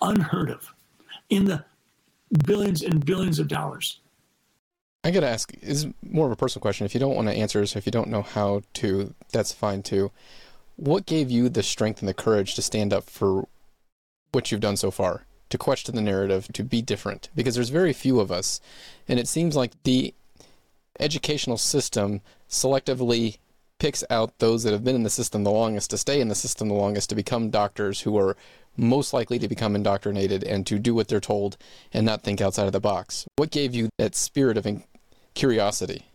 Unheard 0.00 0.50
of 0.50 0.74
in 1.30 1.46
the 1.46 1.64
billions 2.44 2.82
and 2.82 3.04
billions 3.04 3.38
of 3.38 3.48
dollars. 3.48 4.00
I 5.06 5.12
got 5.12 5.20
to 5.20 5.28
ask, 5.28 5.52
is 5.62 5.86
more 6.02 6.26
of 6.26 6.32
a 6.32 6.36
personal 6.36 6.62
question. 6.62 6.84
If 6.84 6.92
you 6.92 6.98
don't 6.98 7.14
want 7.14 7.28
to 7.28 7.34
answer 7.34 7.60
this, 7.60 7.76
if 7.76 7.86
you 7.86 7.92
don't 7.92 8.10
know 8.10 8.22
how 8.22 8.62
to, 8.74 9.14
that's 9.30 9.52
fine 9.52 9.84
too. 9.84 10.10
What 10.74 11.06
gave 11.06 11.30
you 11.30 11.48
the 11.48 11.62
strength 11.62 12.00
and 12.00 12.08
the 12.08 12.12
courage 12.12 12.56
to 12.56 12.62
stand 12.62 12.92
up 12.92 13.08
for 13.08 13.46
what 14.32 14.50
you've 14.50 14.60
done 14.60 14.76
so 14.76 14.90
far, 14.90 15.22
to 15.50 15.58
question 15.58 15.94
the 15.94 16.02
narrative, 16.02 16.48
to 16.54 16.64
be 16.64 16.82
different? 16.82 17.28
Because 17.36 17.54
there's 17.54 17.68
very 17.68 17.92
few 17.92 18.18
of 18.18 18.32
us, 18.32 18.60
and 19.06 19.20
it 19.20 19.28
seems 19.28 19.54
like 19.54 19.80
the 19.84 20.12
educational 20.98 21.56
system 21.56 22.20
selectively 22.50 23.38
picks 23.78 24.02
out 24.10 24.36
those 24.40 24.64
that 24.64 24.72
have 24.72 24.82
been 24.82 24.96
in 24.96 25.04
the 25.04 25.10
system 25.10 25.44
the 25.44 25.52
longest 25.52 25.90
to 25.90 25.98
stay 25.98 26.20
in 26.20 26.28
the 26.28 26.34
system 26.34 26.66
the 26.66 26.74
longest 26.74 27.10
to 27.10 27.14
become 27.14 27.50
doctors 27.50 28.00
who 28.00 28.18
are 28.18 28.36
most 28.76 29.12
likely 29.12 29.38
to 29.38 29.46
become 29.46 29.76
indoctrinated 29.76 30.42
and 30.42 30.66
to 30.66 30.78
do 30.80 30.94
what 30.94 31.06
they're 31.06 31.20
told 31.20 31.56
and 31.92 32.04
not 32.04 32.22
think 32.22 32.40
outside 32.40 32.66
of 32.66 32.72
the 32.72 32.80
box. 32.80 33.24
What 33.36 33.50
gave 33.50 33.72
you 33.74 33.88
that 33.98 34.16
spirit 34.16 34.56
of 34.56 34.66
curiosity? 35.36 36.06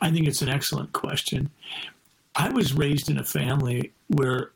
I 0.00 0.10
think 0.10 0.26
it's 0.28 0.42
an 0.42 0.48
excellent 0.48 0.92
question. 0.92 1.50
I 2.36 2.50
was 2.50 2.74
raised 2.74 3.10
in 3.10 3.18
a 3.18 3.24
family 3.24 3.92
where 4.08 4.50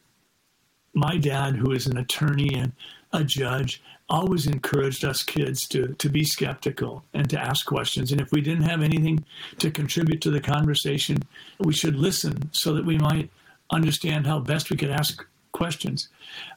my 0.95 1.17
dad, 1.17 1.57
who 1.57 1.73
is 1.73 1.87
an 1.87 1.99
attorney 1.99 2.55
and 2.55 2.73
a 3.13 3.25
judge, 3.25 3.83
always 4.09 4.47
encouraged 4.47 5.05
us 5.05 5.23
kids 5.23 5.67
to 5.69 5.89
to 5.95 6.09
be 6.09 6.25
skeptical 6.25 7.05
and 7.13 7.29
to 7.31 7.39
ask 7.39 7.67
questions. 7.67 8.13
And 8.13 8.21
if 8.21 8.31
we 8.33 8.41
didn't 8.41 8.65
have 8.65 8.83
anything 8.83 9.25
to 9.59 9.71
contribute 9.71 10.21
to 10.23 10.31
the 10.31 10.41
conversation, 10.41 11.19
we 11.59 11.73
should 11.73 11.97
listen 11.97 12.51
so 12.53 12.73
that 12.75 12.85
we 12.85 12.99
might 12.99 13.31
understand 13.71 14.27
how 14.27 14.39
best 14.39 14.71
we 14.71 14.77
could 14.77 14.91
ask 14.91 15.27
questions. 15.57 16.09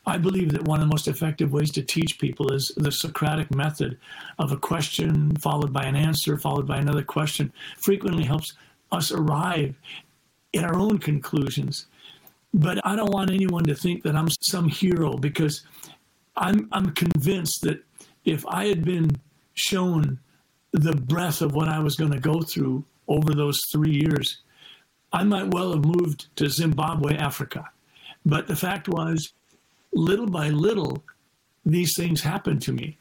I 0.06 0.18
believe 0.18 0.52
that 0.52 0.68
one 0.68 0.82
of 0.82 0.86
the 0.88 0.94
most 0.94 1.08
effective 1.08 1.54
ways 1.54 1.72
to 1.72 1.82
teach 1.82 2.20
people 2.20 2.52
is 2.52 2.74
the 2.76 2.92
Socratic 2.92 3.56
method 3.56 3.98
of 4.38 4.52
a 4.52 4.58
question 4.58 5.36
followed 5.38 5.72
by 5.72 5.84
an 5.84 5.96
answer, 5.96 6.38
followed 6.38 6.68
by 6.68 6.78
another 6.80 7.04
question, 7.04 7.54
frequently 7.78 8.26
helps 8.26 8.54
us 8.92 9.14
arrive 9.14 9.74
at 10.54 10.66
our 10.66 10.76
own 10.76 10.98
conclusions. 10.98 11.86
But 12.54 12.86
I 12.86 12.98
don't 12.98 13.14
want 13.14 13.32
anyone 13.32 13.64
to 13.66 13.76
think 13.76 14.04
that 14.04 14.18
I'm 14.18 14.30
some 14.42 14.68
hero 14.68 15.14
because 15.16 15.62
I'm, 16.36 16.68
I'm 16.74 16.92
convinced 16.92 17.62
that 17.62 17.82
if 18.26 18.46
I 18.48 18.66
had 18.68 18.84
been 18.84 19.12
shown 19.54 20.20
the 20.74 20.94
breadth 20.94 21.42
of 21.42 21.54
what 21.54 21.70
I 21.70 21.80
was 21.80 21.96
going 21.96 22.12
to 22.12 22.20
go 22.20 22.42
through 22.42 22.84
over 23.08 23.34
those 23.34 23.64
three 23.72 23.96
years, 24.04 24.42
I 25.14 25.24
might 25.24 25.54
well 25.54 25.72
have 25.72 25.86
moved 25.86 26.28
to 26.36 26.50
Zimbabwe, 26.50 27.16
Africa. 27.16 27.70
But 28.30 28.46
the 28.46 28.56
fact 28.56 28.88
was, 28.88 29.34
little 29.92 30.28
by 30.28 30.50
little, 30.50 31.04
these 31.66 31.96
things 31.96 32.22
happened 32.22 32.62
to 32.62 32.72
me. 32.72 32.98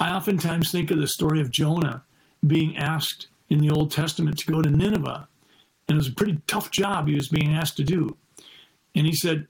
I 0.00 0.10
oftentimes 0.10 0.72
think 0.72 0.90
of 0.90 0.98
the 0.98 1.06
story 1.06 1.40
of 1.40 1.52
Jonah 1.52 2.02
being 2.44 2.76
asked 2.76 3.28
in 3.48 3.60
the 3.60 3.70
Old 3.70 3.92
Testament 3.92 4.38
to 4.38 4.52
go 4.52 4.60
to 4.60 4.68
Nineveh. 4.68 5.28
And 5.88 5.96
it 5.96 5.98
was 5.98 6.08
a 6.08 6.14
pretty 6.14 6.40
tough 6.48 6.72
job 6.72 7.06
he 7.06 7.14
was 7.14 7.28
being 7.28 7.54
asked 7.54 7.76
to 7.76 7.84
do. 7.84 8.16
And 8.96 9.06
he 9.06 9.14
said, 9.14 9.46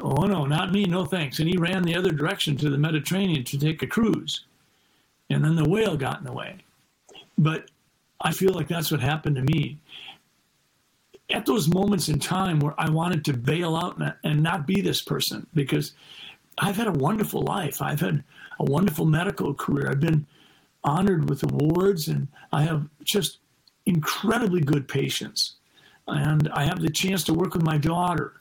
Oh, 0.00 0.24
no, 0.26 0.46
not 0.46 0.70
me, 0.70 0.84
no 0.84 1.04
thanks. 1.04 1.40
And 1.40 1.48
he 1.48 1.58
ran 1.58 1.82
the 1.82 1.96
other 1.96 2.12
direction 2.12 2.56
to 2.58 2.70
the 2.70 2.78
Mediterranean 2.78 3.42
to 3.42 3.58
take 3.58 3.82
a 3.82 3.88
cruise. 3.88 4.44
And 5.30 5.44
then 5.44 5.56
the 5.56 5.68
whale 5.68 5.96
got 5.96 6.18
in 6.18 6.24
the 6.24 6.32
way. 6.32 6.58
But 7.36 7.72
I 8.20 8.30
feel 8.30 8.54
like 8.54 8.68
that's 8.68 8.92
what 8.92 9.00
happened 9.00 9.34
to 9.34 9.42
me. 9.42 9.78
At 11.30 11.46
those 11.46 11.68
moments 11.68 12.08
in 12.08 12.18
time 12.18 12.60
where 12.60 12.74
I 12.78 12.90
wanted 12.90 13.24
to 13.26 13.32
bail 13.32 13.76
out 13.76 14.00
and 14.24 14.42
not 14.42 14.66
be 14.66 14.80
this 14.80 15.02
person 15.02 15.46
because 15.54 15.92
I've 16.58 16.76
had 16.76 16.88
a 16.88 16.92
wonderful 16.92 17.42
life. 17.42 17.80
I've 17.80 18.00
had 18.00 18.24
a 18.58 18.64
wonderful 18.64 19.06
medical 19.06 19.54
career. 19.54 19.88
I've 19.90 20.00
been 20.00 20.26
honored 20.82 21.28
with 21.28 21.42
awards 21.44 22.08
and 22.08 22.28
I 22.52 22.62
have 22.62 22.88
just 23.04 23.38
incredibly 23.86 24.60
good 24.60 24.88
patients. 24.88 25.56
And 26.06 26.48
I 26.52 26.64
have 26.64 26.80
the 26.80 26.90
chance 26.90 27.22
to 27.24 27.34
work 27.34 27.54
with 27.54 27.62
my 27.62 27.78
daughter. 27.78 28.34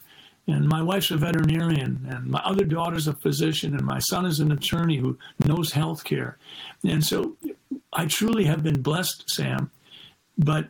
And 0.48 0.68
my 0.68 0.82
wife's 0.82 1.12
a 1.12 1.18
veterinarian, 1.18 2.08
and 2.10 2.26
my 2.26 2.40
other 2.40 2.66
daughter's 2.66 3.08
a 3.08 3.14
physician, 3.14 3.76
and 3.76 3.86
my 3.86 4.00
son 4.00 4.26
is 4.26 4.40
an 4.40 4.52
attorney 4.52 4.98
who 4.98 5.16
knows 5.46 5.72
healthcare. 5.72 6.36
And 6.84 7.06
so 7.06 7.38
I 7.94 8.08
truly 8.08 8.46
have 8.46 8.64
been 8.64 8.82
blessed, 8.82 9.30
Sam. 9.30 9.70
But 10.40 10.70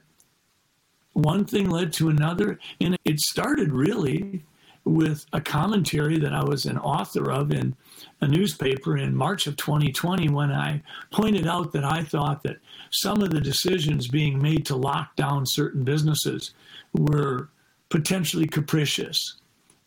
one 1.14 1.46
thing 1.46 1.70
led 1.70 1.94
to 1.94 2.10
another, 2.10 2.60
and 2.80 2.98
it 3.06 3.20
started 3.20 3.72
really 3.72 4.44
with 4.86 5.26
a 5.34 5.42
commentary 5.42 6.18
that 6.20 6.34
I 6.34 6.44
was 6.44 6.66
an 6.66 6.78
author 6.78 7.32
of 7.32 7.52
in 7.52 7.76
a 8.22 8.28
newspaper 8.28 8.98
in 8.98 9.16
March 9.16 9.46
of 9.48 9.56
2020 9.58 10.30
when 10.30 10.52
I 10.52 10.82
pointed 11.12 11.48
out 11.48 11.72
that 11.74 11.84
I 11.84 12.04
thought 12.04 12.44
that 12.44 12.58
some 12.92 13.22
of 13.22 13.30
the 13.30 13.42
decisions 13.42 14.08
being 14.08 14.42
made 14.42 14.66
to 14.68 14.76
lock 14.76 15.16
down 15.16 15.44
certain 15.46 15.84
businesses 15.84 16.54
were 16.94 17.50
potentially 17.90 18.48
capricious 18.48 19.36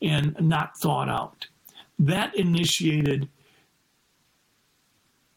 and 0.01 0.37
not 0.41 0.77
thought 0.79 1.09
out. 1.09 1.47
That 1.99 2.35
initiated 2.37 3.29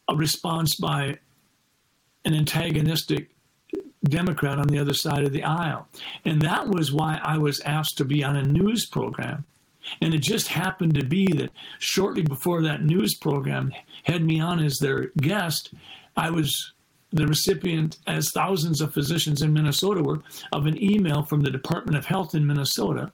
a 0.10 0.16
response 0.16 0.76
by 0.76 1.20
an 2.26 2.34
antagonistic 2.34 3.30
Democrat 4.06 4.60
on 4.60 4.68
the 4.68 4.80
other 4.80 4.94
side 4.94 5.24
of 5.24 5.34
the 5.34 5.44
aisle. 5.44 5.88
And 6.24 6.42
that 6.42 6.68
was 6.68 6.92
why 6.92 7.20
I 7.24 7.38
was 7.38 7.60
asked 7.62 7.98
to 7.98 8.06
be 8.06 8.24
on 8.24 8.36
a 8.36 8.44
news 8.44 8.86
program. 8.86 9.46
And 10.02 10.14
it 10.14 10.20
just 10.20 10.48
happened 10.48 10.96
to 10.96 11.06
be 11.06 11.28
that 11.34 11.52
shortly 11.80 12.24
before 12.24 12.62
that 12.64 12.84
news 12.84 13.16
program 13.16 13.72
had 14.04 14.24
me 14.24 14.40
on 14.40 14.60
as 14.64 14.78
their 14.78 15.12
guest, 15.18 15.74
I 16.18 16.32
was 16.32 16.74
the 17.12 17.28
recipient, 17.28 18.00
as 18.08 18.32
thousands 18.32 18.82
of 18.82 18.94
physicians 18.94 19.42
in 19.42 19.54
Minnesota 19.54 20.04
were, 20.04 20.22
of 20.52 20.66
an 20.66 20.82
email 20.82 21.24
from 21.24 21.42
the 21.42 21.52
Department 21.52 21.98
of 21.98 22.06
Health 22.06 22.36
in 22.36 22.46
Minnesota 22.46 23.12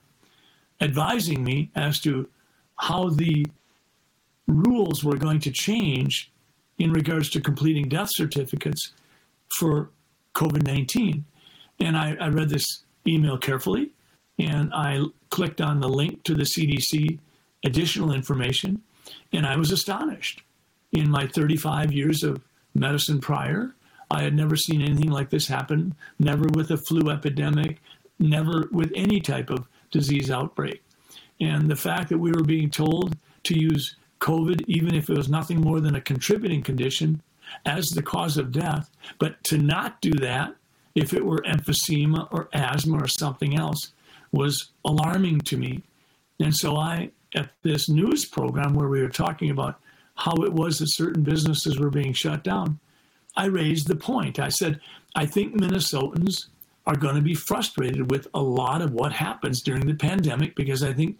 advising 0.80 1.44
me 1.44 1.70
as 1.76 2.00
to 2.00 2.28
how 2.76 3.08
the 3.10 3.46
rules 4.48 5.04
were 5.04 5.16
going 5.16 5.38
to 5.38 5.50
change 5.50 6.32
in 6.78 6.92
regards 6.92 7.30
to 7.30 7.40
completing 7.40 7.88
death 7.88 8.10
certificates 8.10 8.92
for 9.56 9.90
COVID 10.34 10.66
19. 10.66 11.24
And 11.80 11.96
I, 11.96 12.16
I, 12.20 12.28
read 12.28 12.48
this 12.48 12.84
email 13.06 13.36
carefully 13.36 13.90
and 14.38 14.72
I 14.72 15.02
clicked 15.30 15.60
on 15.60 15.80
the 15.80 15.88
link 15.88 16.22
to 16.24 16.34
the 16.34 16.44
CDC 16.44 17.18
additional 17.64 18.12
information 18.12 18.82
and 19.32 19.46
I 19.46 19.56
was 19.56 19.70
astonished. 19.70 20.42
In 20.92 21.10
my 21.10 21.26
35 21.26 21.92
years 21.92 22.22
of 22.22 22.40
medicine 22.74 23.20
prior, 23.20 23.74
I 24.10 24.22
had 24.22 24.34
never 24.34 24.56
seen 24.56 24.82
anything 24.82 25.10
like 25.10 25.30
this 25.30 25.46
happen, 25.46 25.94
never 26.18 26.44
with 26.54 26.70
a 26.70 26.76
flu 26.76 27.10
epidemic, 27.10 27.78
never 28.18 28.68
with 28.70 28.92
any 28.94 29.20
type 29.20 29.48
of 29.48 29.66
disease 29.90 30.30
outbreak. 30.30 30.82
And 31.40 31.70
the 31.70 31.76
fact 31.76 32.10
that 32.10 32.18
we 32.18 32.30
were 32.30 32.44
being 32.44 32.70
told 32.70 33.16
to 33.44 33.58
use 33.58 33.96
COVID, 34.20 34.64
even 34.68 34.94
if 34.94 35.08
it 35.08 35.16
was 35.16 35.28
nothing 35.28 35.60
more 35.60 35.80
than 35.80 35.96
a 35.96 36.00
contributing 36.00 36.62
condition, 36.62 37.22
as 37.66 37.90
the 37.90 38.02
cause 38.02 38.36
of 38.36 38.52
death, 38.52 38.90
but 39.18 39.42
to 39.44 39.58
not 39.58 40.00
do 40.00 40.12
that 40.12 40.54
if 40.94 41.14
it 41.14 41.24
were 41.24 41.42
emphysema 41.46 42.28
or 42.30 42.48
asthma 42.52 42.98
or 42.98 43.08
something 43.08 43.58
else 43.58 43.92
was 44.30 44.70
alarming 44.84 45.40
to 45.40 45.56
me. 45.56 45.82
And 46.40 46.54
so 46.54 46.76
I, 46.76 47.10
at 47.34 47.50
this 47.62 47.88
news 47.88 48.24
program 48.24 48.74
where 48.74 48.88
we 48.88 49.00
were 49.00 49.08
talking 49.08 49.50
about 49.50 49.80
how 50.14 50.34
it 50.44 50.52
was 50.52 50.78
that 50.78 50.88
certain 50.88 51.22
businesses 51.22 51.78
were 51.78 51.90
being 51.90 52.12
shut 52.12 52.44
down, 52.44 52.78
I 53.36 53.46
raised 53.46 53.88
the 53.88 53.96
point. 53.96 54.38
I 54.38 54.50
said, 54.50 54.80
I 55.14 55.26
think 55.26 55.54
Minnesotans 55.54 56.46
are 56.86 56.96
going 56.96 57.14
to 57.14 57.22
be 57.22 57.34
frustrated 57.34 58.10
with 58.10 58.26
a 58.34 58.42
lot 58.42 58.82
of 58.82 58.92
what 58.92 59.12
happens 59.12 59.62
during 59.62 59.86
the 59.86 59.94
pandemic 59.94 60.54
because 60.54 60.82
I 60.82 60.92
think 60.92 61.18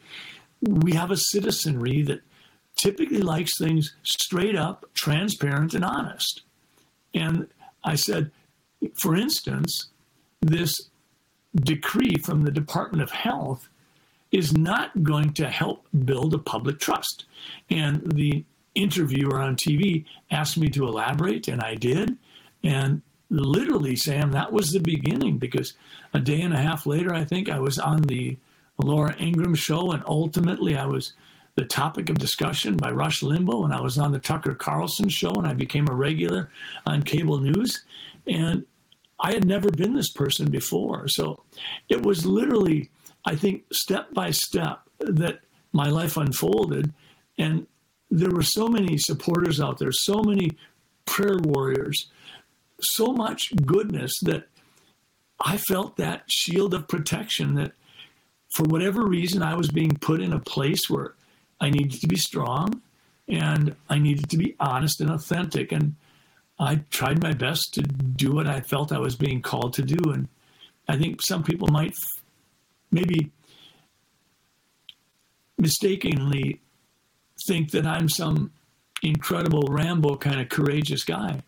we 0.61 0.93
have 0.93 1.11
a 1.11 1.17
citizenry 1.17 2.03
that 2.03 2.21
typically 2.77 3.21
likes 3.21 3.59
things 3.59 3.95
straight 4.03 4.57
up, 4.57 4.87
transparent, 4.95 5.75
and 5.75 5.85
honest. 5.85 6.43
And 7.15 7.49
I 7.85 7.95
said, 7.95 8.31
for 8.95 9.17
instance, 9.17 9.89
this 10.41 10.89
decree 11.55 12.17
from 12.17 12.43
the 12.43 12.51
Department 12.51 13.03
of 13.03 13.11
Health 13.11 13.69
is 14.31 14.57
not 14.57 15.03
going 15.03 15.35
to 15.35 15.49
help 15.49 15.87
build 16.05 16.35
a 16.35 16.39
public 16.39 16.79
trust. 16.79 17.27
And 17.71 18.11
the 18.13 18.45
interviewer 18.75 19.39
on 19.39 19.57
TV 19.57 20.05
asked 20.31 20.57
me 20.57 20.69
to 20.71 20.87
elaborate, 20.87 21.49
and 21.49 21.61
I 21.61 21.75
did. 21.75 22.17
And 22.65 23.03
literally, 23.29 23.97
Sam, 23.97 24.33
that 24.33 24.53
was 24.53 24.71
the 24.71 24.81
beginning 24.81 25.39
because 25.39 25.75
a 26.15 26.19
day 26.19 26.41
and 26.41 26.55
a 26.55 26.59
half 26.59 26.87
later, 26.87 27.15
I 27.15 27.25
think 27.25 27.51
I 27.51 27.61
was 27.61 27.79
on 27.79 28.03
the 28.03 28.39
Laura 28.79 29.15
Ingraham 29.21 29.55
show, 29.55 29.93
and 29.93 30.03
ultimately 30.07 30.77
I 30.77 30.87
was 30.87 31.13
the 31.55 31.65
topic 31.65 32.09
of 32.09 32.19
discussion 32.19 32.77
by 32.77 32.91
Rush 32.91 33.21
Limbaugh, 33.21 33.65
and 33.65 33.75
I 33.75 33.81
was 33.81 33.99
on 33.99 34.13
the 34.13 34.19
Tucker 34.19 34.55
Carlson 34.55 35.09
show, 35.09 35.33
and 35.33 35.47
I 35.47 35.53
became 35.53 35.89
a 35.89 35.95
regular 35.95 36.51
on 36.87 37.03
cable 37.03 37.39
news. 37.39 37.85
And 38.27 38.65
I 39.21 39.33
had 39.33 39.45
never 39.45 39.71
been 39.71 39.95
this 39.95 40.11
person 40.11 40.51
before. 40.51 41.07
So 41.09 41.45
it 41.89 42.03
was 42.03 42.25
literally, 42.25 42.91
I 43.25 43.37
think, 43.37 43.65
step 43.73 44.13
by 44.15 44.31
step 44.31 44.81
that 44.99 45.41
my 45.73 45.89
life 45.89 46.17
unfolded. 46.17 46.93
And 47.39 47.67
there 48.11 48.31
were 48.31 48.43
so 48.43 48.67
many 48.67 48.99
supporters 48.99 49.61
out 49.61 49.79
there, 49.79 49.93
so 49.93 50.23
many 50.23 50.51
prayer 51.05 51.39
warriors, 51.39 52.11
so 52.81 53.13
much 53.13 53.53
goodness 53.65 54.13
that 54.23 54.49
I 55.41 55.57
felt 55.57 55.97
that 55.97 56.25
shield 56.31 56.75
of 56.75 56.89
protection 56.89 57.55
that 57.55 57.73
for 58.55 58.65
whatever 58.65 59.07
reason 59.07 59.43
I 59.43 59.55
was 59.55 59.69
being 59.69 59.97
put 60.01 60.21
in 60.21 60.33
a 60.33 60.41
place 60.41 60.91
where 60.91 61.15
I 61.63 61.71
needed 61.71 62.01
to 62.01 62.09
be 62.09 62.17
strong 62.17 62.83
and 63.29 63.77
I 63.89 63.99
needed 63.99 64.29
to 64.31 64.37
be 64.37 64.57
honest 64.59 65.01
and 65.01 65.09
authentic. 65.09 65.71
And 65.71 65.95
I 66.59 66.83
tried 66.91 67.23
my 67.23 67.33
best 67.33 67.73
to 67.75 67.83
do 67.83 68.33
what 68.33 68.49
I 68.49 68.61
felt 68.61 68.91
I 68.91 68.99
was 68.99 69.15
being 69.15 69.41
called 69.41 69.73
to 69.75 69.83
do. 69.83 70.11
And 70.11 70.29
I 70.89 70.99
think 70.99 71.23
some 71.23 71.45
people 71.45 71.69
might 71.69 71.95
maybe 72.91 73.31
mistakenly 75.57 76.61
think 77.47 77.71
that 77.71 77.87
I'm 77.87 78.09
some 78.09 78.51
incredible 79.05 79.69
Rambo 79.71 80.17
kind 80.17 80.41
of 80.41 80.49
courageous 80.49 81.05
guy. 81.05 81.43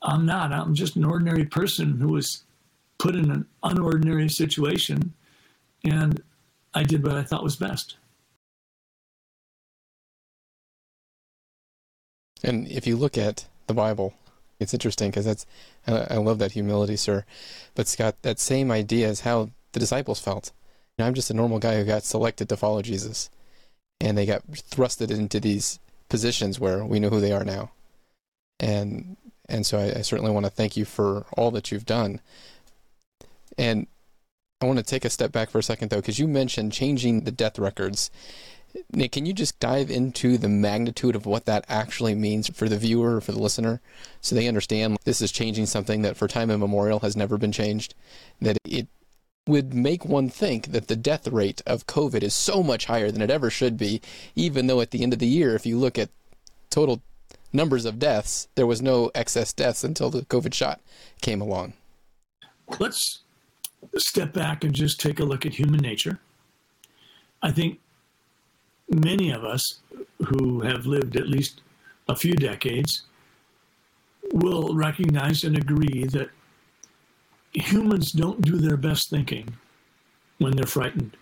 I'm 0.00 0.24
not. 0.26 0.52
I'm 0.52 0.74
just 0.74 0.94
an 0.94 1.04
ordinary 1.04 1.44
person 1.44 1.98
who 1.98 2.12
was 2.12 2.44
put 2.98 3.16
in 3.16 3.32
an 3.32 3.46
unordinary 3.64 4.30
situation. 4.30 5.12
And 5.84 6.22
I 6.72 6.84
did 6.84 7.02
what 7.02 7.16
I 7.16 7.24
thought 7.24 7.42
was 7.42 7.56
best. 7.56 7.96
And 12.44 12.68
if 12.68 12.86
you 12.86 12.96
look 12.96 13.16
at 13.16 13.46
the 13.66 13.74
Bible, 13.74 14.14
it's 14.60 14.74
interesting 14.74 15.10
because 15.10 15.24
that's 15.24 15.46
I 15.86 16.16
love 16.16 16.38
that 16.38 16.52
humility, 16.52 16.96
sir. 16.96 17.24
But 17.74 17.88
Scott, 17.88 18.16
that 18.22 18.38
same 18.38 18.70
idea 18.70 19.08
is 19.08 19.20
how 19.20 19.50
the 19.72 19.80
disciples 19.80 20.20
felt. 20.20 20.52
You 20.96 21.02
know, 21.02 21.08
I'm 21.08 21.14
just 21.14 21.30
a 21.30 21.34
normal 21.34 21.58
guy 21.58 21.76
who 21.76 21.84
got 21.84 22.04
selected 22.04 22.48
to 22.48 22.56
follow 22.56 22.82
Jesus, 22.82 23.30
and 24.00 24.16
they 24.16 24.26
got 24.26 24.46
thrusted 24.46 25.10
into 25.10 25.40
these 25.40 25.80
positions 26.08 26.60
where 26.60 26.84
we 26.84 27.00
know 27.00 27.10
who 27.10 27.20
they 27.20 27.32
are 27.32 27.44
now. 27.44 27.72
And 28.60 29.16
and 29.48 29.66
so 29.66 29.78
I, 29.78 29.98
I 29.98 30.02
certainly 30.02 30.30
want 30.30 30.46
to 30.46 30.50
thank 30.50 30.76
you 30.76 30.84
for 30.84 31.26
all 31.36 31.50
that 31.50 31.72
you've 31.72 31.86
done. 31.86 32.20
And 33.58 33.86
I 34.60 34.66
want 34.66 34.78
to 34.78 34.84
take 34.84 35.04
a 35.04 35.10
step 35.10 35.32
back 35.32 35.50
for 35.50 35.58
a 35.58 35.62
second 35.62 35.90
though, 35.90 36.00
because 36.00 36.18
you 36.18 36.28
mentioned 36.28 36.72
changing 36.72 37.22
the 37.22 37.32
death 37.32 37.58
records 37.58 38.10
Nick, 38.92 39.12
can 39.12 39.26
you 39.26 39.32
just 39.32 39.58
dive 39.60 39.90
into 39.90 40.36
the 40.36 40.48
magnitude 40.48 41.14
of 41.14 41.26
what 41.26 41.44
that 41.44 41.64
actually 41.68 42.14
means 42.14 42.48
for 42.48 42.68
the 42.68 42.76
viewer 42.76 43.16
or 43.16 43.20
for 43.20 43.32
the 43.32 43.40
listener 43.40 43.80
so 44.20 44.34
they 44.34 44.48
understand 44.48 44.98
this 45.04 45.20
is 45.20 45.30
changing 45.30 45.66
something 45.66 46.02
that 46.02 46.16
for 46.16 46.26
time 46.26 46.50
immemorial 46.50 47.00
has 47.00 47.16
never 47.16 47.38
been 47.38 47.52
changed? 47.52 47.94
That 48.40 48.58
it 48.64 48.88
would 49.46 49.74
make 49.74 50.04
one 50.04 50.28
think 50.28 50.72
that 50.72 50.88
the 50.88 50.96
death 50.96 51.28
rate 51.28 51.62
of 51.66 51.86
COVID 51.86 52.22
is 52.22 52.34
so 52.34 52.62
much 52.62 52.86
higher 52.86 53.10
than 53.10 53.22
it 53.22 53.30
ever 53.30 53.50
should 53.50 53.76
be, 53.76 54.00
even 54.34 54.66
though 54.66 54.80
at 54.80 54.90
the 54.90 55.02
end 55.02 55.12
of 55.12 55.18
the 55.18 55.26
year, 55.26 55.54
if 55.54 55.66
you 55.66 55.78
look 55.78 55.98
at 55.98 56.10
total 56.70 57.02
numbers 57.52 57.84
of 57.84 57.98
deaths, 57.98 58.48
there 58.54 58.66
was 58.66 58.82
no 58.82 59.10
excess 59.14 59.52
deaths 59.52 59.84
until 59.84 60.10
the 60.10 60.22
COVID 60.22 60.54
shot 60.54 60.80
came 61.20 61.40
along. 61.40 61.74
Let's 62.78 63.20
step 63.96 64.32
back 64.32 64.64
and 64.64 64.74
just 64.74 64.98
take 64.98 65.20
a 65.20 65.24
look 65.24 65.44
at 65.44 65.54
human 65.54 65.80
nature. 65.80 66.18
I 67.42 67.52
think 67.52 67.78
many 68.88 69.30
of 69.30 69.44
us 69.44 69.80
who 70.26 70.60
have 70.60 70.86
lived 70.86 71.16
at 71.16 71.28
least 71.28 71.62
a 72.08 72.16
few 72.16 72.34
decades 72.34 73.02
will 74.32 74.74
recognize 74.74 75.44
and 75.44 75.56
agree 75.56 76.04
that 76.04 76.30
humans 77.52 78.12
don't 78.12 78.42
do 78.42 78.56
their 78.56 78.76
best 78.76 79.10
thinking 79.10 79.48
when 80.38 80.56
they're 80.56 80.66
frightened. 80.66 81.16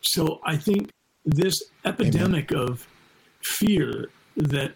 So 0.00 0.40
I 0.44 0.56
think 0.56 0.90
this 1.24 1.62
epidemic 1.84 2.52
Amen. 2.52 2.68
of 2.68 2.88
fear 3.42 4.10
that 4.36 4.72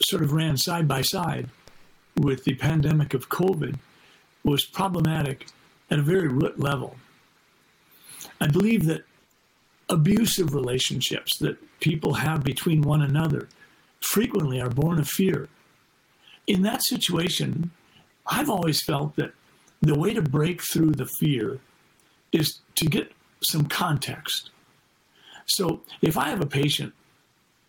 sort 0.00 0.22
of 0.22 0.32
ran 0.32 0.56
side 0.56 0.88
by 0.88 1.02
side 1.02 1.48
with 2.16 2.44
the 2.44 2.54
pandemic 2.54 3.14
of 3.14 3.28
COVID 3.28 3.76
was 4.44 4.64
problematic 4.64 5.46
at 5.90 5.98
a 5.98 6.02
very 6.02 6.28
root 6.28 6.58
level. 6.58 6.96
I 8.40 8.48
believe 8.48 8.86
that 8.86 9.04
abusive 9.88 10.54
relationships 10.54 11.36
that 11.38 11.56
people 11.80 12.14
have 12.14 12.42
between 12.42 12.82
one 12.82 13.02
another 13.02 13.48
frequently 14.00 14.60
are 14.60 14.70
born 14.70 14.98
of 14.98 15.08
fear. 15.08 15.48
In 16.46 16.62
that 16.62 16.82
situation, 16.82 17.70
I've 18.26 18.50
always 18.50 18.82
felt 18.82 19.16
that 19.16 19.32
the 19.80 19.98
way 19.98 20.14
to 20.14 20.22
break 20.22 20.62
through 20.62 20.92
the 20.92 21.06
fear 21.06 21.60
is 22.32 22.60
to 22.76 22.86
get 22.86 23.12
some 23.42 23.66
context. 23.66 24.50
So 25.46 25.82
if 26.00 26.16
I 26.16 26.28
have 26.28 26.40
a 26.40 26.46
patient 26.46 26.94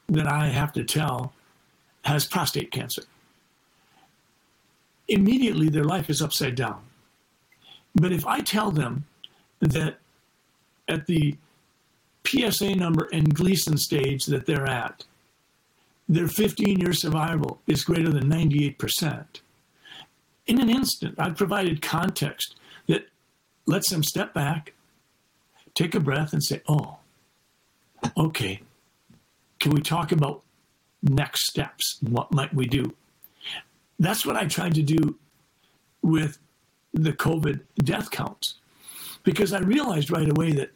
that 0.10 0.28
I 0.28 0.48
have 0.48 0.72
to 0.74 0.84
tell 0.84 1.34
has 2.06 2.26
prostate 2.26 2.72
cancer, 2.72 3.04
immediately 5.08 5.70
their 5.70 5.84
life 5.84 6.10
is 6.10 6.22
upside 6.22 6.56
down. 6.56 6.82
But 7.96 8.12
if 8.12 8.26
I 8.26 8.42
tell 8.42 8.72
them 8.72 9.06
that 9.60 9.98
at 10.88 11.06
the 11.08 11.38
PSA 12.28 12.76
number 12.76 13.10
and 13.12 13.34
Gleason 13.34 13.78
stage 13.78 14.26
that 14.26 14.46
they're 14.46 14.68
at, 14.68 15.06
their 16.08 16.28
15 16.28 16.80
year 16.80 16.94
survival 16.94 17.62
is 17.68 17.84
greater 17.84 18.10
than 18.10 18.30
98%. 18.30 19.26
In 20.46 20.60
an 20.60 20.70
instant, 20.70 21.16
I've 21.18 21.38
provided 21.38 21.82
context 21.82 22.56
that 22.88 23.08
lets 23.66 23.90
them 23.90 24.04
step 24.04 24.34
back, 24.34 24.74
take 25.74 25.96
a 25.96 26.00
breath, 26.00 26.34
and 26.34 26.44
say, 26.44 26.62
Oh, 26.68 26.98
okay, 28.18 28.62
can 29.60 29.72
we 29.72 29.82
talk 29.82 30.12
about 30.12 30.42
next 31.02 31.48
steps? 31.48 31.98
What 32.02 32.34
might 32.34 32.54
we 32.54 32.68
do? 32.68 32.94
That's 34.00 34.26
what 34.26 34.36
I 34.36 34.46
tried 34.46 34.76
to 34.76 34.82
do 34.82 35.18
with 36.02 36.38
the 36.94 37.14
COVID 37.14 37.62
death 37.78 38.12
counts 38.12 38.56
because 39.24 39.54
I 39.54 39.60
realized 39.60 40.12
right 40.12 40.30
away 40.30 40.52
that 40.52 40.72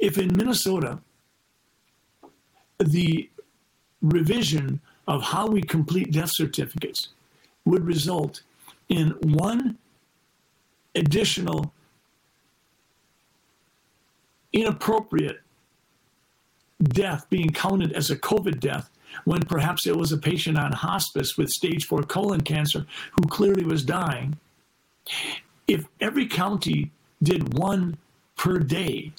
if 0.00 0.18
in 0.18 0.34
Minnesota, 0.34 0.98
the 2.78 3.28
revision 4.02 4.80
of 5.06 5.22
how 5.22 5.46
we 5.46 5.60
complete 5.60 6.10
death 6.10 6.32
certificates 6.32 7.08
would 7.66 7.84
result 7.84 8.42
in 8.88 9.10
one 9.22 9.76
additional 10.94 11.72
inappropriate 14.52 15.40
death 16.82 17.28
being 17.28 17.50
counted 17.50 17.92
as 17.92 18.10
a 18.10 18.16
COVID 18.16 18.58
death 18.58 18.90
when 19.24 19.42
perhaps 19.42 19.86
it 19.86 19.96
was 19.96 20.12
a 20.12 20.18
patient 20.18 20.56
on 20.56 20.72
hospice 20.72 21.36
with 21.36 21.50
stage 21.50 21.84
four 21.84 22.02
colon 22.02 22.40
cancer 22.40 22.86
who 23.12 23.28
clearly 23.28 23.64
was 23.64 23.84
dying. 23.84 24.38
If 25.68 25.86
every 26.00 26.26
county 26.26 26.90
did 27.22 27.58
one 27.58 27.98
per 28.36 28.58
day 28.58 29.12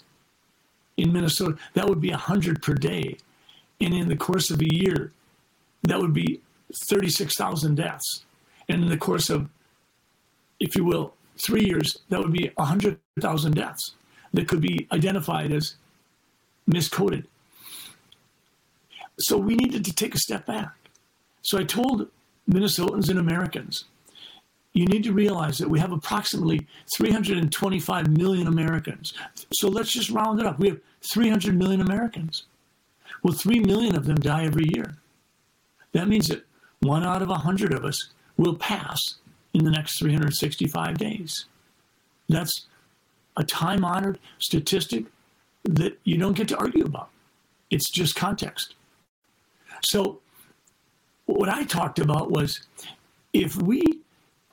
in 0.97 1.13
Minnesota, 1.13 1.57
that 1.73 1.87
would 1.87 2.01
be 2.01 2.09
100 2.09 2.61
per 2.61 2.73
day. 2.73 3.17
And 3.79 3.93
in 3.93 4.09
the 4.09 4.15
course 4.15 4.51
of 4.51 4.61
a 4.61 4.75
year, 4.75 5.11
that 5.83 5.99
would 5.99 6.13
be 6.13 6.41
36,000 6.89 7.75
deaths. 7.75 8.23
And 8.69 8.83
in 8.83 8.89
the 8.89 8.97
course 8.97 9.29
of, 9.29 9.49
if 10.59 10.75
you 10.75 10.85
will, 10.85 11.13
three 11.43 11.65
years, 11.65 11.97
that 12.09 12.19
would 12.19 12.33
be 12.33 12.51
100,000 12.55 13.55
deaths 13.55 13.93
that 14.33 14.47
could 14.47 14.61
be 14.61 14.87
identified 14.91 15.51
as 15.51 15.75
miscoded. 16.69 17.25
So 19.19 19.37
we 19.37 19.55
needed 19.55 19.83
to 19.85 19.93
take 19.93 20.15
a 20.15 20.19
step 20.19 20.45
back. 20.45 20.73
So 21.41 21.57
I 21.57 21.63
told 21.63 22.07
Minnesotans 22.49 23.09
and 23.09 23.19
Americans, 23.19 23.85
you 24.73 24.85
need 24.85 25.03
to 25.03 25.13
realize 25.13 25.57
that 25.57 25.69
we 25.69 25.79
have 25.79 25.91
approximately 25.91 26.65
325 26.95 28.17
million 28.17 28.47
Americans. 28.47 29.13
So 29.53 29.67
let's 29.67 29.91
just 29.91 30.09
round 30.09 30.39
it 30.39 30.45
up. 30.45 30.59
We 30.59 30.69
have 30.69 30.79
300 31.01 31.57
million 31.57 31.81
Americans. 31.81 32.43
Well, 33.23 33.33
3 33.33 33.59
million 33.59 33.95
of 33.95 34.05
them 34.05 34.15
die 34.15 34.45
every 34.45 34.65
year. 34.73 34.95
That 35.91 36.07
means 36.07 36.27
that 36.29 36.45
one 36.79 37.03
out 37.03 37.21
of 37.21 37.29
100 37.29 37.73
of 37.73 37.83
us 37.83 38.11
will 38.37 38.55
pass 38.55 38.99
in 39.53 39.65
the 39.65 39.71
next 39.71 39.99
365 39.99 40.97
days. 40.97 41.45
That's 42.29 42.67
a 43.37 43.43
time 43.43 43.83
honored 43.83 44.19
statistic 44.39 45.05
that 45.63 45.99
you 46.03 46.17
don't 46.17 46.35
get 46.35 46.47
to 46.49 46.57
argue 46.57 46.85
about. 46.85 47.09
It's 47.69 47.89
just 47.89 48.15
context. 48.15 48.75
So, 49.83 50.19
what 51.25 51.49
I 51.49 51.63
talked 51.63 51.99
about 51.99 52.31
was 52.31 52.61
if 53.33 53.55
we, 53.61 54.00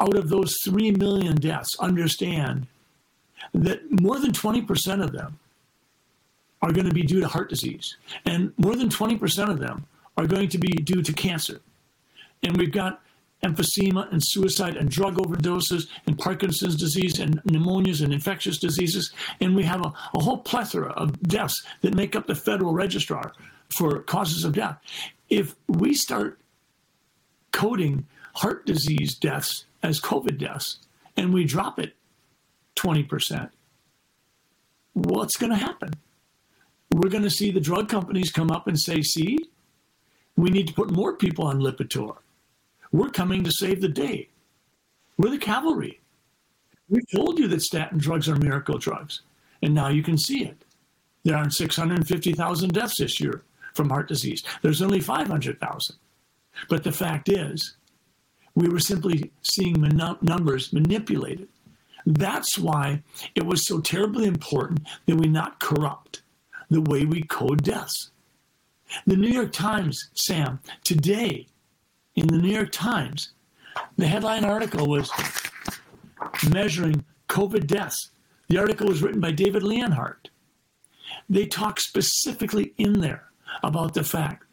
out 0.01 0.17
of 0.17 0.29
those 0.29 0.55
3 0.65 0.93
million 0.93 1.37
deaths, 1.37 1.77
understand 1.81 2.67
that 3.55 3.81
more 4.01 4.19
than 4.19 4.33
20% 4.33 5.03
of 5.03 5.13
them 5.13 5.39
are 6.63 6.73
going 6.73 6.87
to 6.87 6.95
be 6.95 7.03
due 7.03 7.21
to 7.21 7.29
heart 7.29 7.49
disease, 7.49 7.97
and 8.27 8.53
more 8.59 8.77
than 8.77 8.89
20% 8.89 9.51
of 9.51 9.59
them 9.59 9.87
are 10.17 10.27
going 10.27 10.49
to 10.49 10.59
be 10.59 10.69
due 10.69 11.03
to 11.03 11.13
cancer. 11.13 11.61
And 12.43 12.57
we've 12.57 12.73
got 12.73 13.01
emphysema 13.45 14.11
and 14.13 14.21
suicide 14.25 14.77
and 14.77 14.91
drug 14.91 15.17
overdoses 15.17 15.87
and 16.07 16.19
Parkinson's 16.19 16.75
disease 16.75 17.21
and 17.21 17.41
pneumonias 17.45 18.03
and 18.03 18.13
infectious 18.13 18.59
diseases. 18.59 19.13
And 19.41 19.55
we 19.55 19.63
have 19.63 19.81
a, 19.81 19.93
a 20.15 20.21
whole 20.21 20.39
plethora 20.39 20.91
of 20.93 21.21
deaths 21.23 21.65
that 21.83 21.95
make 21.95 22.17
up 22.17 22.27
the 22.27 22.35
federal 22.35 22.73
registrar 22.73 23.33
for 23.71 24.01
causes 24.01 24.45
of 24.45 24.55
death. 24.55 24.79
If 25.31 25.55
we 25.69 25.95
start 25.95 26.41
coding 27.53 28.07
heart 28.35 28.67
disease 28.67 29.15
deaths 29.15 29.65
as 29.83 30.01
COVID 30.01 30.39
deaths 30.39 30.79
and 31.17 31.33
we 31.33 31.45
drop 31.45 31.79
it 31.79 31.95
20%, 32.77 33.51
what's 34.93 35.37
going 35.37 35.51
to 35.51 35.57
happen? 35.57 35.91
We're 36.93 37.11
going 37.11 37.25
to 37.25 37.31
see 37.31 37.51
the 37.51 37.61
drug 37.61 37.89
companies 37.89 38.31
come 38.31 38.51
up 38.51 38.67
and 38.67 38.79
say, 38.79 39.03
see, 39.03 39.39
we 40.37 40.51
need 40.51 40.69
to 40.69 40.75
put 40.75 40.91
more 40.91 41.17
people 41.17 41.47
on 41.47 41.61
Lipitor. 41.61 42.17
We're 42.93 43.11
coming 43.11 43.45
to 43.45 43.51
save 43.51 43.81
the 43.81 43.89
day. 43.89 44.29
We're 45.19 45.31
the 45.31 45.39
cavalry. 45.39 46.01
We 46.89 47.01
told 47.15 47.39
you 47.39 47.49
that 47.49 47.63
statin 47.63 47.99
drugs 47.99 48.29
are 48.29 48.37
miracle 48.37 48.79
drugs, 48.79 49.23
and 49.63 49.75
now 49.75 49.89
you 49.89 50.03
can 50.03 50.17
see 50.17 50.45
it. 50.45 50.65
There 51.25 51.37
aren't 51.37 51.53
650,000 51.53 52.73
deaths 52.73 52.99
this 52.99 53.21
year 53.21 53.43
from 53.75 53.91
heart 53.91 54.09
disease. 54.09 54.43
There's 54.63 54.81
only 54.81 55.01
500,000. 55.01 55.97
But 56.69 56.85
the 56.85 56.93
fact 56.93 57.29
is, 57.29 57.77
we 58.59 58.69
were 58.69 58.81
simply 58.81 59.31
seeing 59.43 59.81
man- 59.81 60.19
numbers 60.21 60.73
manipulated. 60.73 61.49
That's 62.05 62.59
why 62.59 63.05
it 63.37 63.47
was 63.47 63.65
so 63.65 63.81
terribly 63.81 64.27
important 64.27 64.81
that 65.07 65.15
we 65.15 65.29
not 65.29 65.61
corrupt 65.61 66.23
the 66.69 66.81
way 66.81 67.05
we 67.05 67.23
code 67.23 67.63
deaths. 67.63 68.11
The 69.07 69.17
New 69.17 69.29
York 69.29 69.53
Times, 69.53 70.11
Sam, 70.15 70.59
today 70.83 71.47
in 72.17 72.27
the 72.27 72.39
New 72.39 72.53
York 72.53 72.73
Times, 72.73 73.33
the 73.97 74.09
headline 74.09 74.45
article 74.45 74.89
was 74.89 75.09
measuring 76.51 77.05
COVID 77.29 77.69
deaths. 77.69 78.11
The 78.49 78.59
article 78.59 78.89
was 78.89 79.03
written 79.03 79.21
by 79.21 79.31
David 79.31 79.63
Leonhardt. 79.63 80.31
They 81.31 81.47
talk 81.47 81.79
specifically 81.79 82.75
in 82.77 82.95
there 82.95 83.29
about 83.63 83.95
the 83.95 84.03
fact 84.03 84.47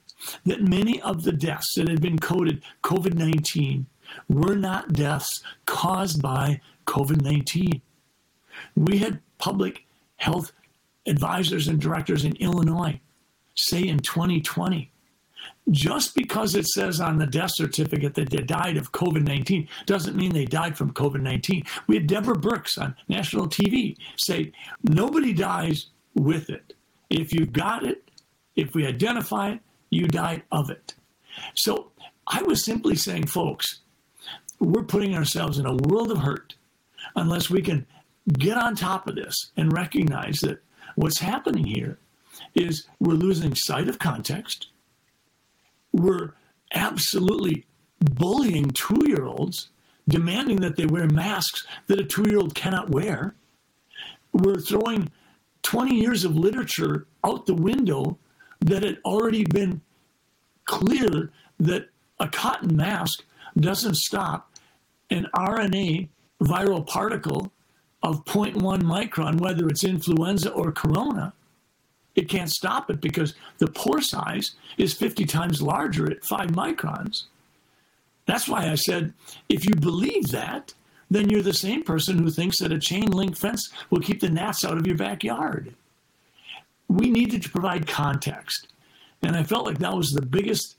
that 0.46 0.62
many 0.62 1.02
of 1.02 1.24
the 1.24 1.32
deaths 1.32 1.74
that 1.76 1.90
had 1.90 2.02
been 2.02 2.20
coded 2.20 2.62
COVID 2.84 3.16
19 3.16 3.88
were 4.30 4.56
not 4.56 4.94
deaths 4.94 5.44
caused 5.66 6.22
by 6.22 6.62
COVID 6.86 7.22
19. 7.22 7.82
We 8.76 8.98
had 8.98 9.20
public 9.38 9.86
health 10.18 10.52
advisors 11.06 11.68
and 11.68 11.80
directors 11.80 12.26
in 12.26 12.36
Illinois 12.38 13.00
say 13.56 13.88
in 13.88 14.00
2020 14.00 14.92
just 15.72 16.16
because 16.16 16.56
it 16.56 16.68
says 16.68 17.00
on 17.00 17.18
the 17.18 17.26
death 17.26 17.52
certificate 17.54 18.14
that 18.16 18.30
they 18.30 18.38
died 18.38 18.78
of 18.78 18.92
COVID 18.92 19.24
19 19.24 19.68
doesn't 19.86 20.16
mean 20.16 20.34
they 20.34 20.46
died 20.46 20.78
from 20.78 20.94
COVID 20.94 21.22
19. 21.22 21.64
We 21.88 21.96
had 21.96 22.08
Deborah 22.08 22.36
Birx 22.36 22.80
on 22.82 22.96
national 23.08 23.48
TV 23.48 23.96
say 24.16 24.52
nobody 24.84 25.34
dies 25.34 25.88
with 26.14 26.50
it. 26.50 26.74
If 27.10 27.34
you 27.34 27.46
got 27.46 27.84
it, 27.84 28.10
if 28.56 28.74
we 28.74 28.86
identify 28.86 29.52
it, 29.52 29.60
you 29.90 30.08
died 30.08 30.44
of 30.52 30.70
it. 30.70 30.94
So 31.56 31.92
I 32.28 32.42
was 32.44 32.64
simply 32.64 32.96
saying, 32.96 33.28
folks, 33.28 33.82
we're 34.60 34.84
putting 34.84 35.16
ourselves 35.16 35.60
in 35.60 35.66
a 35.66 35.76
world 35.76 36.12
of 36.12 36.20
hurt 36.20 36.56
unless 37.16 37.50
we 37.50 37.62
can 37.62 37.86
get 38.34 38.58
on 38.58 38.76
top 38.76 39.08
of 39.08 39.16
this 39.16 39.52
and 39.58 39.74
recognize 39.74 40.40
that 40.40 40.60
what's 40.96 41.20
happening 41.20 41.66
here 41.66 42.00
is 42.54 42.88
we're 43.00 43.14
losing 43.14 43.56
sight 43.56 43.88
of 43.88 44.00
context. 44.00 44.68
We're 45.92 46.34
absolutely 46.74 47.66
bullying 48.00 48.72
two 48.72 49.04
year 49.08 49.26
olds 49.26 49.70
demanding 50.08 50.58
that 50.58 50.76
they 50.76 50.86
wear 50.86 51.08
masks 51.08 51.66
that 51.88 52.00
a 52.00 52.04
two 52.04 52.26
year 52.28 52.38
old 52.38 52.56
cannot 52.56 52.90
wear. 52.90 53.36
We're 54.34 54.60
throwing 54.60 55.12
20 55.64 55.96
years 55.96 56.26
of 56.26 56.36
literature 56.36 57.08
out 57.24 57.46
the 57.46 57.56
window 57.56 58.18
that 58.62 58.84
had 58.84 59.00
already 59.06 59.44
been 59.46 59.82
clear 60.66 61.32
that 61.60 61.90
a 62.20 62.28
cotton 62.28 62.76
mask 62.76 63.24
doesn't 63.60 63.96
stop 63.96 64.50
an 65.10 65.28
RNA 65.36 66.10
viral 66.42 66.86
particle 66.86 67.52
of 68.04 68.26
0.1 68.26 68.82
micron, 68.82 69.40
whether 69.40 69.68
it's 69.68 69.84
influenza 69.84 70.52
or 70.52 70.72
corona. 70.72 71.34
It 72.16 72.30
can't 72.30 72.50
stop 72.50 72.90
it 72.90 73.02
because 73.02 73.34
the 73.58 73.68
pore 73.68 74.02
size 74.02 74.52
is 74.78 74.94
50 74.94 75.26
times 75.26 75.62
larger 75.62 76.10
at 76.10 76.24
5 76.24 76.52
microns. 76.52 77.24
That's 78.26 78.48
why 78.48 78.70
I 78.70 78.76
said 78.76 79.14
if 79.50 79.66
you 79.66 79.76
believe 79.76 80.30
that, 80.30 80.74
then 81.10 81.30
you're 81.30 81.42
the 81.42 81.54
same 81.54 81.84
person 81.84 82.18
who 82.18 82.32
thinks 82.32 82.60
that 82.60 82.72
a 82.72 82.80
chain 82.80 83.12
link 83.12 83.38
fence 83.38 83.70
will 83.90 84.00
keep 84.00 84.22
the 84.22 84.30
gnats 84.30 84.66
out 84.66 84.78
of 84.78 84.88
your 84.88 84.98
backyard. 84.98 85.76
We 86.88 87.10
needed 87.10 87.44
to 87.44 87.50
provide 87.50 87.88
context. 87.88 88.68
And 89.22 89.36
I 89.36 89.44
felt 89.44 89.66
like 89.66 89.80
that 89.80 89.96
was 89.96 90.12
the 90.12 90.26
biggest 90.26 90.78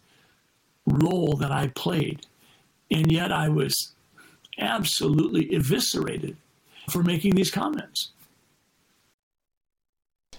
role 0.87 1.37
that 1.37 1.53
I 1.53 1.69
played. 1.69 2.27
And 2.91 3.11
yet 3.11 3.33
I 3.33 3.49
was 3.49 3.93
absolutely 4.59 5.55
eviscerated 5.55 6.37
for 6.89 7.03
making 7.03 7.35
these 7.35 7.51
comments. 7.51 8.13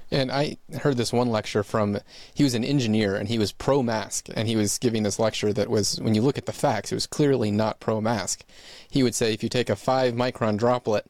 And 0.10 0.32
I 0.32 0.58
heard 0.82 0.96
this 0.96 1.12
one 1.12 1.30
lecture 1.30 1.64
from, 1.64 2.00
he 2.34 2.44
was 2.44 2.54
an 2.54 2.64
engineer 2.64 3.16
and 3.16 3.28
he 3.28 3.38
was 3.38 3.52
pro 3.52 3.84
mask. 3.84 4.30
And 4.34 4.48
he 4.48 4.56
was 4.56 4.78
giving 4.78 5.04
this 5.04 5.20
lecture 5.20 5.52
that 5.52 5.70
was, 5.70 6.00
when 6.00 6.16
you 6.16 6.22
look 6.22 6.38
at 6.38 6.46
the 6.46 6.54
facts, 6.54 6.92
it 6.92 6.96
was 6.96 7.08
clearly 7.08 7.52
not 7.52 7.82
pro 7.82 8.00
mask. 8.00 8.46
He 8.90 9.04
would 9.04 9.16
say 9.16 9.34
if 9.34 9.44
you 9.44 9.50
take 9.50 9.70
a 9.70 9.76
five 9.76 10.14
micron 10.14 10.58
droplet, 10.58 11.06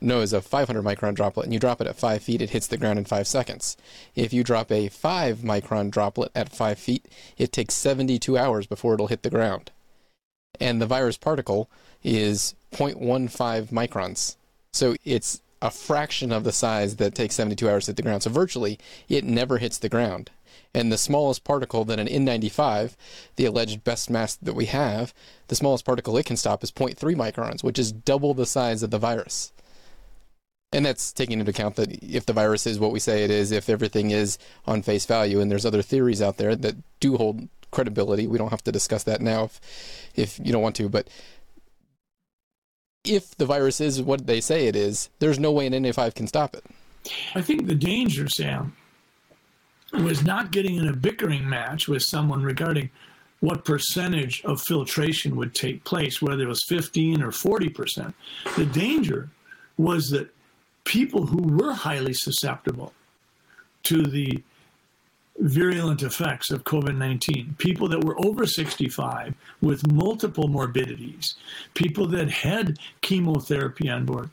no, 0.00 0.20
it's 0.20 0.32
a 0.32 0.42
500 0.42 0.82
micron 0.82 1.14
droplet, 1.14 1.44
and 1.44 1.54
you 1.54 1.60
drop 1.60 1.80
it 1.80 1.86
at 1.86 1.96
five 1.96 2.22
feet, 2.22 2.42
it 2.42 2.50
hits 2.50 2.66
the 2.66 2.76
ground 2.76 2.98
in 2.98 3.04
five 3.04 3.26
seconds. 3.26 3.76
If 4.14 4.32
you 4.32 4.42
drop 4.44 4.70
a 4.70 4.88
five 4.88 5.38
micron 5.38 5.90
droplet 5.90 6.32
at 6.34 6.52
five 6.52 6.78
feet, 6.78 7.06
it 7.38 7.52
takes 7.52 7.74
72 7.74 8.36
hours 8.36 8.66
before 8.66 8.94
it'll 8.94 9.06
hit 9.06 9.22
the 9.22 9.30
ground. 9.30 9.70
And 10.60 10.80
the 10.80 10.86
virus 10.86 11.16
particle 11.16 11.68
is 12.02 12.54
0.15 12.72 13.70
microns. 13.70 14.36
So 14.72 14.96
it's 15.04 15.40
a 15.62 15.70
fraction 15.70 16.30
of 16.30 16.44
the 16.44 16.52
size 16.52 16.96
that 16.96 17.14
takes 17.14 17.34
72 17.36 17.68
hours 17.68 17.86
to 17.86 17.90
hit 17.90 17.96
the 17.96 18.02
ground. 18.02 18.22
So 18.22 18.30
virtually, 18.30 18.78
it 19.08 19.24
never 19.24 19.58
hits 19.58 19.78
the 19.78 19.88
ground. 19.88 20.30
And 20.74 20.90
the 20.90 20.98
smallest 20.98 21.44
particle 21.44 21.84
that 21.84 22.00
an 22.00 22.08
N95, 22.08 22.96
the 23.36 23.44
alleged 23.46 23.84
best 23.84 24.10
mask 24.10 24.40
that 24.42 24.54
we 24.54 24.66
have, 24.66 25.14
the 25.48 25.54
smallest 25.54 25.84
particle 25.84 26.16
it 26.16 26.26
can 26.26 26.36
stop 26.36 26.64
is 26.64 26.72
0.3 26.72 27.14
microns, 27.14 27.62
which 27.62 27.78
is 27.78 27.92
double 27.92 28.34
the 28.34 28.44
size 28.44 28.82
of 28.82 28.90
the 28.90 28.98
virus. 28.98 29.52
And 30.72 30.84
that's 30.84 31.12
taking 31.12 31.38
into 31.38 31.50
account 31.50 31.76
that 31.76 32.02
if 32.02 32.26
the 32.26 32.32
virus 32.32 32.66
is 32.66 32.80
what 32.80 32.90
we 32.90 32.98
say 32.98 33.22
it 33.22 33.30
is, 33.30 33.52
if 33.52 33.70
everything 33.70 34.10
is 34.10 34.38
on 34.66 34.82
face 34.82 35.06
value, 35.06 35.40
and 35.40 35.48
there's 35.48 35.64
other 35.64 35.82
theories 35.82 36.20
out 36.20 36.36
there 36.36 36.56
that 36.56 36.74
do 36.98 37.16
hold 37.16 37.48
credibility. 37.74 38.26
We 38.26 38.38
don't 38.38 38.50
have 38.50 38.64
to 38.64 38.72
discuss 38.72 39.04
that 39.04 39.20
now 39.20 39.44
if, 39.44 39.60
if 40.14 40.38
you 40.38 40.52
don't 40.52 40.62
want 40.62 40.76
to, 40.76 40.88
but 40.88 41.08
if 43.04 43.36
the 43.36 43.44
virus 43.44 43.80
is 43.80 44.00
what 44.00 44.26
they 44.26 44.40
say 44.40 44.66
it 44.66 44.76
is, 44.76 45.10
there's 45.18 45.38
no 45.38 45.52
way 45.52 45.66
an 45.66 45.74
N95 45.74 46.14
can 46.14 46.26
stop 46.26 46.54
it. 46.54 46.64
I 47.34 47.42
think 47.42 47.66
the 47.66 47.74
danger, 47.74 48.28
Sam, 48.28 48.74
was 49.92 50.24
not 50.24 50.50
getting 50.50 50.76
in 50.76 50.88
a 50.88 50.96
bickering 50.96 51.46
match 51.48 51.86
with 51.86 52.02
someone 52.02 52.42
regarding 52.42 52.90
what 53.40 53.64
percentage 53.64 54.42
of 54.44 54.60
filtration 54.62 55.36
would 55.36 55.54
take 55.54 55.84
place, 55.84 56.22
whether 56.22 56.44
it 56.44 56.48
was 56.48 56.64
15 56.66 57.22
or 57.22 57.30
40%. 57.30 58.14
The 58.56 58.64
danger 58.64 59.28
was 59.76 60.08
that 60.10 60.30
people 60.84 61.26
who 61.26 61.42
were 61.42 61.74
highly 61.74 62.14
susceptible 62.14 62.94
to 63.82 64.02
the 64.02 64.42
virulent 65.38 66.02
effects 66.02 66.50
of 66.50 66.64
COVID 66.64 66.96
19, 66.96 67.56
people 67.58 67.88
that 67.88 68.04
were 68.04 68.16
over 68.24 68.46
65 68.46 69.34
with 69.60 69.90
multiple 69.92 70.48
morbidities, 70.48 71.34
people 71.74 72.06
that 72.08 72.30
had 72.30 72.78
chemotherapy 73.00 73.88
on 73.88 74.04
board. 74.04 74.30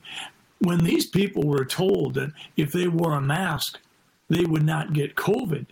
When 0.60 0.84
these 0.84 1.08
people 1.08 1.44
were 1.44 1.66
told 1.66 2.14
that 2.16 2.32
if 2.56 2.72
they 2.72 2.88
wore 2.88 3.14
a 3.14 3.22
mask, 3.22 3.80
they 4.30 4.46
would 4.46 4.64
not 4.64 4.94
get 4.94 5.16
COVID, 5.16 5.66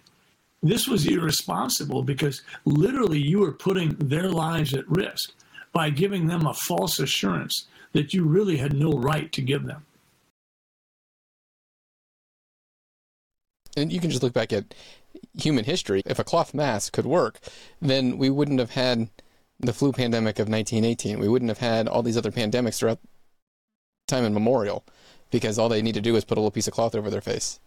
this 0.62 0.88
was 0.88 1.06
irresponsible 1.06 2.04
because 2.04 2.42
literally 2.65 3.20
you 3.20 3.39
were 3.39 3.52
putting 3.52 3.96
their 4.00 4.28
lives 4.30 4.74
at 4.74 4.89
risk 4.89 5.32
by 5.72 5.89
giving 5.89 6.28
them 6.28 6.46
a 6.48 6.54
false 6.54 7.00
assurance 7.00 7.68
that 7.94 8.13
you 8.13 8.26
really 8.26 8.58
had 8.58 8.74
no 8.74 8.92
right 8.92 9.32
to 9.32 9.42
give 9.42 9.65
them. 9.65 9.86
and 13.80 13.92
you 13.92 14.00
can 14.00 14.10
just 14.10 14.24
look 14.24 14.34
back 14.34 14.54
at 14.54 14.74
human 15.34 15.65
history. 15.65 16.01
If 16.05 16.19
a 16.19 16.23
cloth 16.23 16.53
mask 16.53 16.93
could 16.93 17.05
work, 17.05 17.39
then 17.82 18.17
we 18.17 18.29
wouldn't 18.29 18.60
have 18.60 18.71
had 18.71 19.10
the 19.60 19.73
flu 19.73 19.91
pandemic 19.91 20.39
of 20.39 20.47
1918. 20.47 21.19
We 21.19 21.27
wouldn't 21.27 21.49
have 21.49 21.60
had 21.60 21.88
all 21.88 22.03
these 22.03 22.17
other 22.17 22.32
pandemics 22.32 22.79
throughout 22.79 22.99
time 24.08 24.25
immemorial 24.25 24.84
because 25.32 25.60
all 25.60 25.69
they 25.69 25.82
need 25.82 25.93
to 25.93 26.01
do 26.01 26.15
is 26.15 26.25
put 26.25 26.38
a 26.38 26.41
little 26.41 26.51
piece 26.51 26.67
of 26.67 26.73
cloth 26.73 26.95
over 26.95 27.10
their 27.10 27.21
face. 27.21 27.60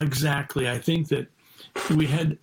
Exactly. 0.00 0.68
I 0.68 0.78
think 0.78 1.08
that 1.08 1.26
we 1.90 2.06
had 2.06 2.38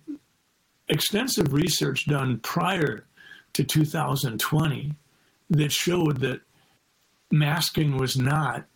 extensive 0.88 1.52
research 1.52 2.06
done 2.06 2.38
prior 2.40 3.06
to 3.54 3.64
2020 3.64 4.92
that 5.50 5.72
showed 5.72 6.18
that 6.20 6.40
masking 7.30 7.96
was 7.96 8.16
not 8.16 8.66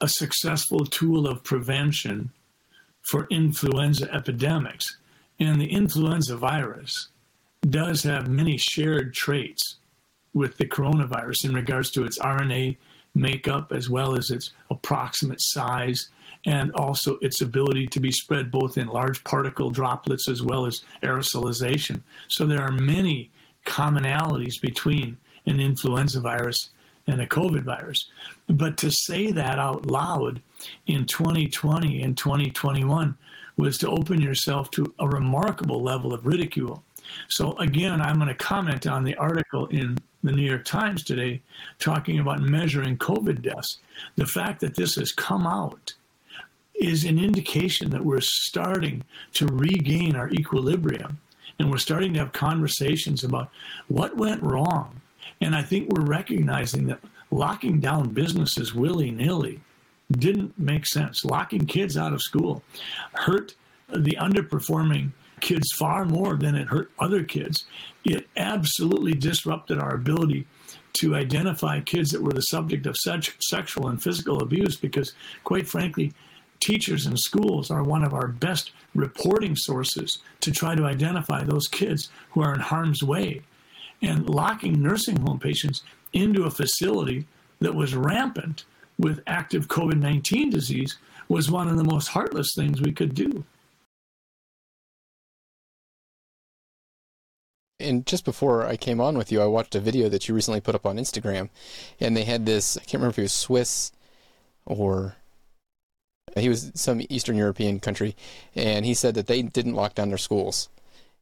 a 0.00 0.08
successful 0.08 0.84
tool 0.86 1.26
of 1.26 1.44
prevention 1.44 2.30
for 3.02 3.26
influenza 3.30 4.12
epidemics. 4.14 4.96
And 5.38 5.60
the 5.60 5.72
influenza 5.72 6.36
virus 6.36 7.08
does 7.68 8.02
have 8.02 8.28
many 8.28 8.56
shared 8.56 9.14
traits 9.14 9.76
with 10.32 10.56
the 10.56 10.66
coronavirus 10.66 11.44
in 11.44 11.54
regards 11.54 11.90
to 11.90 12.04
its 12.04 12.18
RNA 12.18 12.76
makeup 13.14 13.72
as 13.72 13.90
well 13.90 14.16
as 14.16 14.30
its 14.30 14.52
approximate 14.70 15.40
size 15.40 16.08
and 16.46 16.72
also 16.72 17.18
its 17.20 17.40
ability 17.42 17.86
to 17.86 18.00
be 18.00 18.12
spread 18.12 18.50
both 18.50 18.78
in 18.78 18.86
large 18.86 19.22
particle 19.24 19.70
droplets 19.70 20.28
as 20.28 20.42
well 20.42 20.64
as 20.64 20.82
aerosolization. 21.02 22.00
So 22.28 22.46
there 22.46 22.62
are 22.62 22.72
many 22.72 23.30
commonalities 23.66 24.60
between 24.60 25.18
an 25.46 25.60
influenza 25.60 26.20
virus 26.20 26.70
and 27.06 27.20
a 27.20 27.26
COVID 27.26 27.62
virus. 27.62 28.10
But 28.48 28.76
to 28.78 28.90
say 28.90 29.32
that 29.32 29.58
out 29.58 29.86
loud 29.86 30.42
in 30.86 31.06
2020 31.06 32.02
and 32.02 32.16
2021 32.16 33.16
was 33.56 33.78
to 33.78 33.90
open 33.90 34.20
yourself 34.20 34.70
to 34.72 34.92
a 34.98 35.08
remarkable 35.08 35.82
level 35.82 36.14
of 36.14 36.26
ridicule. 36.26 36.82
So, 37.28 37.56
again, 37.58 38.00
I'm 38.00 38.16
going 38.16 38.28
to 38.28 38.34
comment 38.34 38.86
on 38.86 39.04
the 39.04 39.16
article 39.16 39.66
in 39.66 39.98
the 40.22 40.32
New 40.32 40.48
York 40.48 40.64
Times 40.64 41.02
today 41.02 41.42
talking 41.78 42.20
about 42.20 42.40
measuring 42.40 42.98
COVID 42.98 43.42
deaths. 43.42 43.78
The 44.16 44.26
fact 44.26 44.60
that 44.60 44.76
this 44.76 44.94
has 44.94 45.12
come 45.12 45.46
out 45.46 45.94
is 46.74 47.04
an 47.04 47.18
indication 47.18 47.90
that 47.90 48.04
we're 48.04 48.20
starting 48.20 49.02
to 49.34 49.46
regain 49.46 50.16
our 50.16 50.30
equilibrium 50.30 51.20
and 51.58 51.70
we're 51.70 51.78
starting 51.78 52.14
to 52.14 52.20
have 52.20 52.32
conversations 52.32 53.22
about 53.22 53.50
what 53.88 54.16
went 54.16 54.42
wrong 54.42 55.00
and 55.40 55.54
I 55.54 55.62
think 55.62 55.88
we're 55.88 56.04
recognizing 56.04 56.86
that 56.86 57.00
locking 57.30 57.80
down 57.80 58.10
businesses 58.10 58.74
willy 58.74 59.10
nilly 59.10 59.60
didn't 60.10 60.58
make 60.58 60.86
sense. 60.86 61.24
Locking 61.24 61.66
kids 61.66 61.96
out 61.96 62.12
of 62.12 62.22
school 62.22 62.62
hurt 63.12 63.54
the 63.88 64.16
underperforming 64.20 65.12
kids 65.40 65.72
far 65.72 66.04
more 66.04 66.36
than 66.36 66.54
it 66.54 66.68
hurt 66.68 66.90
other 66.98 67.24
kids. 67.24 67.64
It 68.04 68.28
absolutely 68.36 69.12
disrupted 69.12 69.78
our 69.78 69.94
ability 69.94 70.46
to 70.94 71.14
identify 71.14 71.80
kids 71.80 72.10
that 72.10 72.22
were 72.22 72.32
the 72.32 72.42
subject 72.42 72.86
of 72.86 72.96
such 72.98 73.36
sexual 73.40 73.88
and 73.88 74.02
physical 74.02 74.42
abuse 74.42 74.76
because, 74.76 75.14
quite 75.44 75.68
frankly, 75.68 76.12
teachers 76.58 77.06
and 77.06 77.18
schools 77.18 77.70
are 77.70 77.82
one 77.82 78.04
of 78.04 78.12
our 78.12 78.28
best 78.28 78.72
reporting 78.94 79.56
sources 79.56 80.18
to 80.40 80.50
try 80.50 80.74
to 80.74 80.84
identify 80.84 81.42
those 81.42 81.68
kids 81.68 82.10
who 82.30 82.42
are 82.42 82.52
in 82.52 82.60
harm's 82.60 83.02
way 83.02 83.42
and 84.02 84.28
locking 84.28 84.82
nursing 84.82 85.20
home 85.20 85.38
patients 85.38 85.82
into 86.12 86.44
a 86.44 86.50
facility 86.50 87.26
that 87.60 87.74
was 87.74 87.94
rampant 87.94 88.64
with 88.98 89.22
active 89.26 89.68
COVID 89.68 89.98
19 89.98 90.50
disease 90.50 90.98
was 91.28 91.50
one 91.50 91.68
of 91.68 91.76
the 91.76 91.84
most 91.84 92.08
heartless 92.08 92.54
things 92.54 92.80
we 92.80 92.92
could 92.92 93.14
do. 93.14 93.44
And 97.78 98.04
just 98.04 98.26
before 98.26 98.66
I 98.66 98.76
came 98.76 99.00
on 99.00 99.16
with 99.16 99.32
you, 99.32 99.40
I 99.40 99.46
watched 99.46 99.74
a 99.74 99.80
video 99.80 100.10
that 100.10 100.28
you 100.28 100.34
recently 100.34 100.60
put 100.60 100.74
up 100.74 100.84
on 100.84 100.98
Instagram, 100.98 101.48
and 101.98 102.14
they 102.16 102.24
had 102.24 102.44
this 102.44 102.76
I 102.76 102.80
can't 102.80 102.94
remember 102.94 103.10
if 103.10 103.16
he 103.16 103.22
was 103.22 103.32
Swiss 103.32 103.92
or 104.66 105.16
he 106.36 106.48
was 106.48 106.70
some 106.74 107.00
Eastern 107.08 107.36
European 107.36 107.80
country, 107.80 108.14
and 108.54 108.84
he 108.84 108.94
said 108.94 109.14
that 109.14 109.26
they 109.26 109.42
didn't 109.42 109.74
lock 109.74 109.94
down 109.94 110.10
their 110.10 110.18
schools 110.18 110.68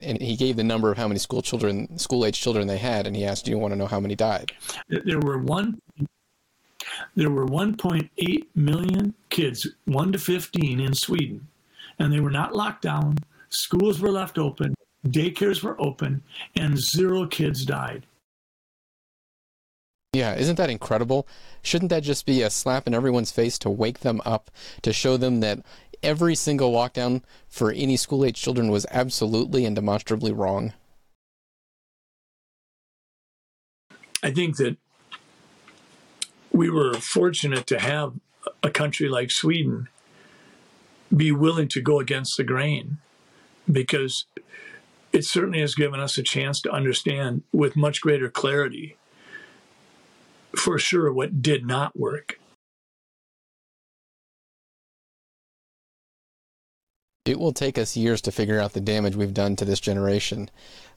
and 0.00 0.20
he 0.20 0.36
gave 0.36 0.56
the 0.56 0.64
number 0.64 0.90
of 0.90 0.98
how 0.98 1.08
many 1.08 1.18
school 1.18 1.42
children, 1.42 1.98
school 1.98 2.24
age 2.24 2.40
children 2.40 2.66
they 2.66 2.78
had, 2.78 3.06
and 3.06 3.16
he 3.16 3.24
asked, 3.24 3.44
"Do 3.44 3.50
you 3.50 3.58
want 3.58 3.72
to 3.72 3.76
know 3.76 3.86
how 3.86 4.00
many 4.00 4.14
died?" 4.14 4.52
There 4.88 5.20
were 5.20 5.38
one. 5.38 5.80
There 7.14 7.30
were 7.30 7.46
1.8 7.46 8.46
million 8.54 9.14
kids, 9.30 9.66
1 9.84 10.12
to 10.12 10.18
15, 10.18 10.80
in 10.80 10.94
Sweden, 10.94 11.46
and 11.98 12.12
they 12.12 12.20
were 12.20 12.30
not 12.30 12.54
locked 12.54 12.82
down. 12.82 13.18
Schools 13.50 14.00
were 14.00 14.10
left 14.10 14.38
open, 14.38 14.74
daycares 15.06 15.62
were 15.62 15.80
open, 15.80 16.22
and 16.56 16.78
zero 16.78 17.26
kids 17.26 17.64
died. 17.64 18.06
Yeah, 20.14 20.34
isn't 20.36 20.56
that 20.56 20.70
incredible? 20.70 21.28
Shouldn't 21.62 21.90
that 21.90 22.02
just 22.02 22.24
be 22.24 22.40
a 22.42 22.48
slap 22.48 22.86
in 22.86 22.94
everyone's 22.94 23.30
face 23.30 23.58
to 23.58 23.70
wake 23.70 24.00
them 24.00 24.22
up, 24.24 24.50
to 24.82 24.92
show 24.92 25.18
them 25.18 25.40
that 25.40 25.60
every 26.02 26.34
single 26.34 26.72
lockdown 26.72 27.22
for 27.48 27.70
any 27.70 27.96
school 27.96 28.24
age 28.24 28.40
children 28.40 28.70
was 28.70 28.86
absolutely 28.90 29.64
and 29.64 29.74
demonstrably 29.76 30.32
wrong? 30.32 30.72
I 34.22 34.30
think 34.30 34.56
that 34.56 34.76
we 36.52 36.70
were 36.70 36.94
fortunate 36.94 37.66
to 37.68 37.78
have 37.78 38.14
a 38.62 38.70
country 38.70 39.08
like 39.08 39.30
Sweden 39.30 39.88
be 41.14 41.32
willing 41.32 41.68
to 41.68 41.80
go 41.80 42.00
against 42.00 42.36
the 42.36 42.44
grain 42.44 42.98
because 43.70 44.26
it 45.12 45.24
certainly 45.24 45.60
has 45.60 45.74
given 45.74 46.00
us 46.00 46.18
a 46.18 46.22
chance 46.22 46.60
to 46.62 46.70
understand 46.70 47.42
with 47.52 47.76
much 47.76 48.00
greater 48.00 48.28
clarity 48.28 48.96
for 50.56 50.78
sure 50.78 51.12
what 51.12 51.40
did 51.42 51.66
not 51.66 51.98
work. 51.98 52.37
It 57.28 57.38
will 57.38 57.52
take 57.52 57.76
us 57.78 57.96
years 57.96 58.20
to 58.22 58.32
figure 58.32 58.58
out 58.58 58.72
the 58.72 58.80
damage 58.80 59.14
we've 59.14 59.34
done 59.34 59.54
to 59.56 59.64
this 59.64 59.80
generation, 59.80 60.50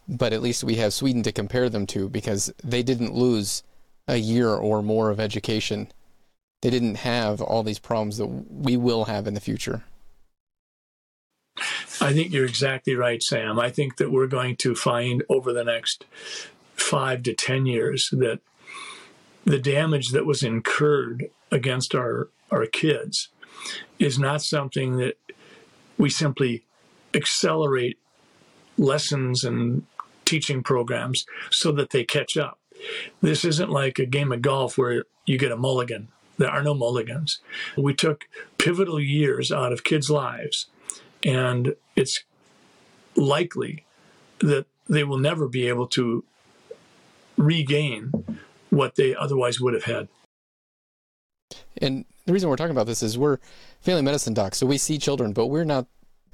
but 0.08 0.34
at 0.34 0.41
least 0.41 0.63
we 0.63 0.76
have 0.76 0.94
Sweden 0.94 1.24
to 1.24 1.32
compare 1.32 1.70
them 1.70 1.86
to 1.88 2.08
because 2.08 2.54
they 2.63 2.84
didn't 2.84 3.13
lose 3.13 3.63
a 4.08 4.17
year 4.17 4.50
or 4.50 4.82
more 4.82 5.10
of 5.10 5.20
education. 5.20 5.91
They 6.62 6.70
didn't 6.70 6.96
have 6.96 7.41
all 7.41 7.63
these 7.63 7.80
problems 7.80 8.17
that 8.17 8.28
we 8.28 8.78
will 8.78 9.06
have 9.06 9.28
in 9.28 9.34
the 9.34 9.41
future. 9.41 9.84
I 12.00 12.13
think 12.13 12.32
you're 12.32 12.46
exactly 12.46 12.96
right, 12.96 13.22
Sam. 13.22 13.60
I 13.60 13.70
think 13.70 13.98
that 13.98 14.12
we're 14.12 14.28
going 14.28 14.56
to 14.58 14.74
find 14.74 15.24
over 15.30 15.52
the 15.52 15.63
next 15.63 16.06
five 16.76 17.24
to 17.24 17.34
10 17.34 17.65
years 17.65 18.10
that 18.12 18.39
the 19.44 19.60
damage 19.60 20.10
that 20.10 20.26
was 20.26 20.44
incurred 20.44 21.30
against 21.52 21.94
our, 21.94 22.30
our 22.50 22.65
kids 22.65 23.30
is 24.00 24.17
not 24.17 24.41
something 24.41 24.98
that 24.98 25.17
we 25.97 26.10
simply 26.10 26.63
accelerate 27.13 27.97
lessons 28.77 29.43
and 29.43 29.84
teaching 30.25 30.63
programs 30.63 31.25
so 31.51 31.71
that 31.71 31.89
they 31.89 32.04
catch 32.04 32.38
up. 32.38 32.60
This 33.21 33.45
isn't 33.45 33.69
like 33.69 33.99
a 33.99 34.06
game 34.06 34.32
of 34.32 34.41
golf 34.41 34.77
where 34.77 35.04
you 35.25 35.38
get 35.38 35.51
a 35.51 35.58
mulligan. 35.58 36.08
There 36.38 36.49
are 36.49 36.63
no 36.63 36.73
mulligans. 36.73 37.39
We 37.77 37.93
took 37.93 38.25
pivotal 38.58 38.99
years 38.99 39.51
out 39.51 39.71
of 39.71 39.84
kids' 39.84 40.10
lives, 40.10 40.67
and 41.23 41.75
it's 41.95 42.23
likely 43.15 43.86
that 44.39 44.65
they 44.89 45.04
will 45.04 45.19
never 45.19 45.47
be 45.47 45.67
able 45.67 45.88
to 45.88 46.23
regain 47.38 48.12
what 48.69 48.95
they 48.95 49.13
otherwise 49.15 49.60
would 49.60 49.73
have 49.73 49.84
had. 49.84 50.08
And 51.77 52.06
the 52.32 52.34
reason 52.34 52.50
we're 52.50 52.56
talking 52.56 52.72
about 52.72 52.88
this 52.88 53.04
is 53.04 53.17
we're 53.17 53.39
family 53.82 54.02
medicine 54.02 54.34
docs, 54.34 54.58
so 54.58 54.65
we 54.65 54.78
see 54.78 54.98
children, 54.98 55.34
but 55.34 55.48
we're 55.48 55.65
not 55.65 55.86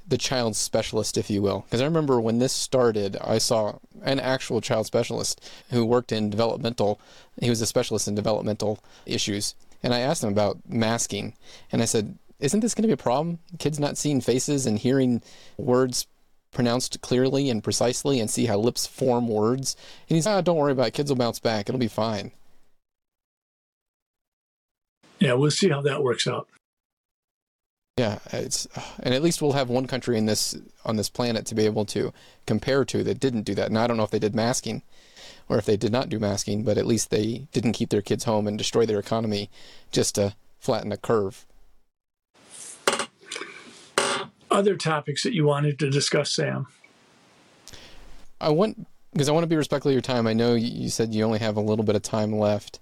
the 0.07 0.17
child 0.17 0.55
specialist, 0.55 1.17
if 1.17 1.27
you 1.27 1.41
will. 1.41 1.61
Because 1.61 1.81
I 1.81 1.85
remember 1.85 2.21
when 2.21 2.37
this 2.37 2.53
started, 2.53 3.17
I 3.19 3.39
saw 3.39 3.79
an 4.03 4.19
actual 4.19 4.61
child 4.61 4.85
specialist 4.85 5.49
who 5.71 5.83
worked 5.83 6.11
in 6.11 6.29
developmental, 6.29 7.01
he 7.41 7.49
was 7.49 7.61
a 7.61 7.65
specialist 7.65 8.07
in 8.07 8.13
developmental 8.13 8.79
issues. 9.07 9.55
And 9.81 9.91
I 9.91 9.99
asked 9.99 10.23
him 10.23 10.29
about 10.29 10.59
masking. 10.67 11.33
And 11.71 11.81
I 11.81 11.85
said, 11.85 12.17
Isn't 12.39 12.59
this 12.59 12.75
going 12.75 12.83
to 12.83 12.87
be 12.87 12.93
a 12.93 12.97
problem? 12.97 13.39
Kids 13.57 13.79
not 13.79 13.97
seeing 13.97 14.21
faces 14.21 14.67
and 14.67 14.77
hearing 14.77 15.23
words 15.57 16.05
pronounced 16.51 17.01
clearly 17.01 17.49
and 17.49 17.63
precisely 17.63 18.19
and 18.19 18.29
see 18.29 18.45
how 18.45 18.57
lips 18.57 18.85
form 18.85 19.27
words. 19.27 19.75
And 20.09 20.15
he's, 20.15 20.27
ah, 20.27 20.41
don't 20.41 20.57
worry 20.57 20.73
about 20.73 20.89
it. 20.89 20.93
Kids 20.93 21.09
will 21.09 21.17
bounce 21.17 21.39
back. 21.39 21.67
It'll 21.67 21.79
be 21.79 21.87
fine. 21.87 22.31
Yeah, 25.19 25.33
we'll 25.33 25.51
see 25.51 25.69
how 25.69 25.81
that 25.81 26.03
works 26.03 26.27
out. 26.27 26.47
Yeah, 27.97 28.19
it's 28.31 28.67
and 28.99 29.15
at 29.15 29.23
least 29.23 29.41
we'll 29.41 29.53
have 29.53 29.69
one 29.69 29.87
country 29.87 30.17
in 30.17 30.27
this 30.27 30.55
on 30.85 30.97
this 30.97 31.09
planet 31.09 31.47
to 31.47 31.55
be 31.55 31.65
able 31.65 31.85
to 31.85 32.13
compare 32.45 32.85
to 32.85 33.03
that 33.03 33.19
didn't 33.19 33.41
do 33.41 33.55
that. 33.55 33.67
And 33.67 33.77
I 33.77 33.87
don't 33.87 33.97
know 33.97 34.03
if 34.03 34.11
they 34.11 34.19
did 34.19 34.35
masking 34.35 34.83
or 35.49 35.57
if 35.57 35.65
they 35.65 35.77
did 35.77 35.91
not 35.91 36.09
do 36.09 36.19
masking, 36.19 36.63
but 36.63 36.77
at 36.77 36.85
least 36.85 37.09
they 37.09 37.47
didn't 37.51 37.73
keep 37.73 37.89
their 37.89 38.03
kids 38.03 38.25
home 38.25 38.47
and 38.47 38.57
destroy 38.57 38.85
their 38.85 38.99
economy 38.99 39.49
just 39.91 40.15
to 40.15 40.35
flatten 40.59 40.91
a 40.91 40.97
curve. 40.97 41.45
Other 44.51 44.75
topics 44.75 45.23
that 45.23 45.33
you 45.33 45.45
wanted 45.45 45.79
to 45.79 45.89
discuss, 45.89 46.35
Sam? 46.35 46.67
I 48.39 48.49
want 48.49 48.87
because 49.11 49.27
I 49.27 49.31
want 49.31 49.43
to 49.43 49.47
be 49.47 49.55
respectful 49.55 49.89
of 49.89 49.93
your 49.93 50.01
time. 50.01 50.27
I 50.27 50.33
know 50.33 50.53
you 50.53 50.89
said 50.89 51.15
you 51.15 51.23
only 51.23 51.39
have 51.39 51.57
a 51.57 51.61
little 51.61 51.83
bit 51.83 51.95
of 51.95 52.03
time 52.03 52.33
left. 52.33 52.79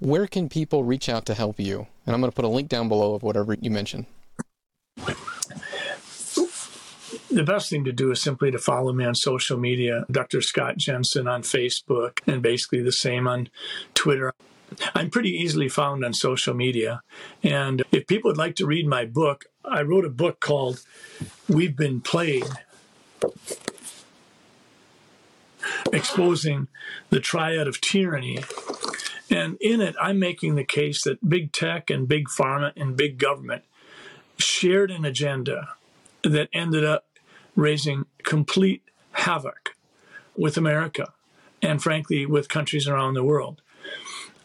Where 0.00 0.26
can 0.26 0.48
people 0.48 0.84
reach 0.84 1.08
out 1.08 1.26
to 1.26 1.34
help 1.34 1.58
you? 1.58 1.86
And 2.06 2.14
I'm 2.14 2.20
going 2.20 2.30
to 2.30 2.34
put 2.34 2.44
a 2.44 2.48
link 2.48 2.68
down 2.68 2.88
below 2.88 3.14
of 3.14 3.22
whatever 3.22 3.56
you 3.60 3.70
mentioned 3.70 4.06
the 7.30 7.44
best 7.44 7.70
thing 7.70 7.84
to 7.84 7.92
do 7.92 8.10
is 8.10 8.20
simply 8.22 8.50
to 8.50 8.58
follow 8.58 8.92
me 8.92 9.04
on 9.04 9.14
social 9.14 9.58
media, 9.58 10.04
Dr. 10.10 10.40
Scott 10.40 10.76
Jensen 10.76 11.28
on 11.28 11.42
Facebook, 11.42 12.20
and 12.26 12.42
basically 12.42 12.82
the 12.82 12.92
same 12.92 13.28
on 13.28 13.48
Twitter. 13.94 14.32
I'm 14.94 15.10
pretty 15.10 15.30
easily 15.30 15.68
found 15.68 16.04
on 16.04 16.12
social 16.14 16.54
media. 16.54 17.00
And 17.42 17.84
if 17.92 18.06
people 18.06 18.30
would 18.30 18.38
like 18.38 18.56
to 18.56 18.66
read 18.66 18.86
my 18.86 19.04
book, 19.04 19.46
I 19.64 19.82
wrote 19.82 20.04
a 20.04 20.10
book 20.10 20.40
called 20.40 20.82
We've 21.48 21.76
Been 21.76 22.00
Played 22.00 22.44
Exposing 25.92 26.68
the 27.10 27.20
Triad 27.20 27.68
of 27.68 27.80
Tyranny. 27.80 28.38
And 29.30 29.56
in 29.60 29.80
it, 29.80 29.94
I'm 30.00 30.18
making 30.18 30.54
the 30.54 30.64
case 30.64 31.02
that 31.04 31.28
big 31.28 31.52
tech 31.52 31.90
and 31.90 32.08
big 32.08 32.28
pharma 32.28 32.72
and 32.76 32.96
big 32.96 33.18
government 33.18 33.64
shared 34.38 34.90
an 34.90 35.04
agenda 35.04 35.74
that 36.22 36.48
ended 36.52 36.84
up 36.84 37.06
raising 37.54 38.06
complete 38.22 38.82
havoc 39.12 39.76
with 40.36 40.56
America 40.56 41.12
and, 41.60 41.82
frankly, 41.82 42.24
with 42.24 42.48
countries 42.48 42.86
around 42.86 43.14
the 43.14 43.24
world. 43.24 43.60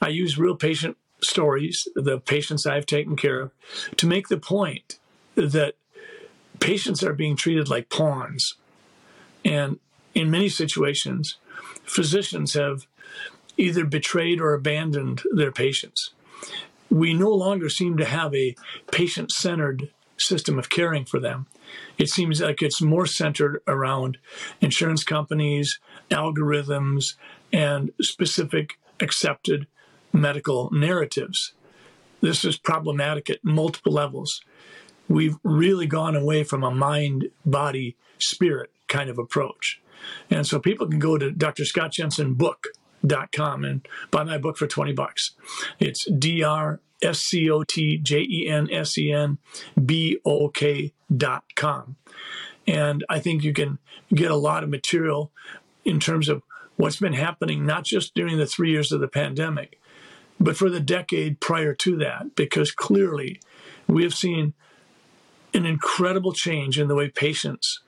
I 0.02 0.10
use 0.10 0.38
real 0.38 0.56
patient 0.56 0.98
stories, 1.22 1.88
the 1.96 2.20
patients 2.20 2.66
I've 2.66 2.86
taken 2.86 3.16
care 3.16 3.40
of, 3.40 3.52
to 3.98 4.08
make 4.08 4.28
the 4.28 4.38
point 4.38 5.00
that 5.36 5.76
patients 6.60 7.04
are 7.04 7.14
being 7.14 7.36
treated 7.36 7.70
like 7.70 7.90
pawns. 7.90 8.56
And 9.46 9.80
in 10.14 10.30
many 10.32 10.50
situations, 10.50 11.38
physicians 11.84 12.54
have 12.54 12.88
either 13.58 13.86
betrayed 13.86 14.40
or 14.40 14.54
abandoned 14.54 15.24
their 15.34 15.52
patients. 15.52 16.12
We 16.90 17.14
no 17.14 17.30
longer 17.30 17.70
seem 17.70 17.98
to 17.98 18.06
have 18.06 18.34
a 18.36 18.56
patient 18.92 19.32
centered 19.32 19.90
system 20.18 20.60
of 20.60 20.70
caring 20.70 21.06
for 21.06 21.20
them. 21.20 21.48
It 21.98 22.10
seems 22.10 22.42
like 22.42 22.62
it's 22.62 22.82
more 22.82 23.06
centered 23.06 23.62
around 23.68 24.18
insurance 24.62 25.04
companies, 25.04 25.80
algorithms, 26.12 27.16
and 27.52 27.92
specific 28.02 28.78
accepted 29.00 29.68
medical 30.12 30.70
narratives. 30.72 31.54
This 32.22 32.46
is 32.46 32.58
problematic 32.58 33.30
at 33.30 33.44
multiple 33.44 33.92
levels. 33.92 34.42
We've 35.10 35.36
really 35.44 35.88
gone 35.88 36.16
away 36.16 36.44
from 36.44 36.64
a 36.64 36.72
mind, 36.72 37.30
body, 37.46 37.98
spirit 38.20 38.72
kind 38.88 39.10
of 39.10 39.18
approach. 39.18 39.82
And 40.30 40.46
so 40.46 40.60
people 40.60 40.88
can 40.88 41.00
go 41.00 41.18
to 41.18 41.32
Dr. 41.32 41.66
Scott 41.66 41.94
Jensen 41.94 42.36
book.com 43.04 43.66
and 43.66 43.88
buy 44.12 44.24
my 44.24 44.38
book 44.38 44.58
for 44.58 44.68
20 44.68 44.94
bucks. 44.94 45.32
It's 45.80 46.06
dr 46.06 46.80
S 47.02 47.20
C 47.20 47.50
O 47.50 47.64
T 47.64 47.98
J 47.98 48.22
E 48.22 48.48
N 48.48 48.70
S 48.72 48.98
E 48.98 49.12
N 49.12 49.38
B 49.84 50.20
O 50.26 50.50
K 50.50 50.94
dot 51.16 51.44
com. 51.56 51.98
And 52.66 53.04
I 53.10 53.20
think 53.20 53.44
you 53.44 53.54
can 53.54 53.78
get 54.14 54.32
a 54.32 54.38
lot 54.38 54.64
of 54.64 54.70
material 54.70 55.32
in 55.84 56.00
terms 56.00 56.30
of 56.30 56.44
what's 56.78 57.00
been 57.00 57.14
happening, 57.14 57.66
not 57.66 57.84
just 57.84 58.16
during 58.16 58.38
the 58.38 58.46
three 58.46 58.72
years 58.72 58.94
of 58.94 59.02
the 59.02 59.08
pandemic, 59.10 59.80
but 60.40 60.56
for 60.56 60.70
the 60.70 60.80
decade 60.80 61.42
prior 61.42 61.74
to 61.76 61.98
that, 61.98 62.36
because 62.36 62.72
clearly 62.72 63.42
we 63.86 64.04
have 64.04 64.14
seen 64.14 64.54
an 65.54 65.66
incredible 65.66 66.32
change 66.32 66.80
in 66.80 66.88
the 66.88 66.96
way 66.96 67.10
patients 67.10 67.82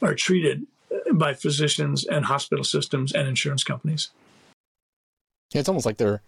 are 0.00 0.14
treated 0.14 0.66
by 1.12 1.34
physicians 1.34 2.06
and 2.06 2.26
hospital 2.26 2.64
systems 2.64 3.12
and 3.12 3.26
insurance 3.26 3.64
companies. 3.64 4.10
It's 5.60 5.68
almost 5.68 5.86
like 5.86 5.98
they're 5.98 6.22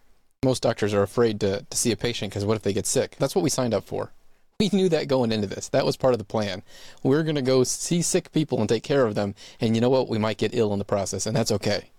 most 0.44 0.62
doctors 0.62 0.92
are 0.94 1.02
afraid 1.02 1.40
to, 1.40 1.64
to 1.68 1.76
see 1.76 1.90
a 1.90 1.96
patient 1.96 2.30
because 2.30 2.44
what 2.44 2.56
if 2.56 2.62
they 2.62 2.72
get 2.72 2.86
sick? 2.86 3.16
That's 3.18 3.34
what 3.34 3.42
we 3.42 3.50
signed 3.50 3.74
up 3.74 3.84
for. 3.84 4.12
We 4.60 4.70
knew 4.72 4.88
that 4.90 5.08
going 5.08 5.32
into 5.32 5.48
this. 5.48 5.68
That 5.70 5.84
was 5.84 5.96
part 5.96 6.14
of 6.14 6.18
the 6.18 6.24
plan. 6.24 6.62
We're 7.02 7.24
going 7.24 7.34
to 7.34 7.42
go 7.42 7.64
see 7.64 8.02
sick 8.02 8.30
people 8.30 8.60
and 8.60 8.68
take 8.68 8.84
care 8.84 9.04
of 9.04 9.16
them. 9.16 9.34
And 9.60 9.74
you 9.74 9.80
know 9.80 9.90
what? 9.90 10.08
We 10.08 10.16
might 10.16 10.38
get 10.38 10.54
ill 10.54 10.72
in 10.72 10.78
the 10.78 10.84
process, 10.84 11.26
and 11.26 11.34
that's 11.34 11.50
okay. 11.50 11.90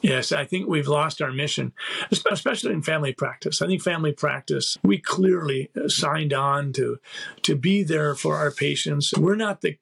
Yes, 0.00 0.32
I 0.32 0.46
think 0.46 0.66
we've 0.66 0.88
lost 0.88 1.20
our 1.20 1.30
mission, 1.30 1.74
especially 2.10 2.72
in 2.72 2.82
family 2.82 3.12
practice. 3.12 3.60
I 3.60 3.66
think 3.66 3.82
family 3.82 4.12
practice, 4.12 4.78
we 4.82 4.96
clearly 4.96 5.70
signed 5.88 6.32
on 6.32 6.72
to 6.72 6.98
to 7.42 7.54
be 7.54 7.82
there 7.84 8.14
for 8.14 8.36
our 8.36 8.50
patients. 8.50 9.12
We're 9.16 9.36
not 9.36 9.60
the 9.60 9.76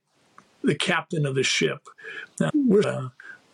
the 0.62 0.74
captain 0.74 1.24
of 1.24 1.36
the 1.36 1.44
ship. 1.44 1.88
We're 2.53 2.86
uh, 2.86 3.09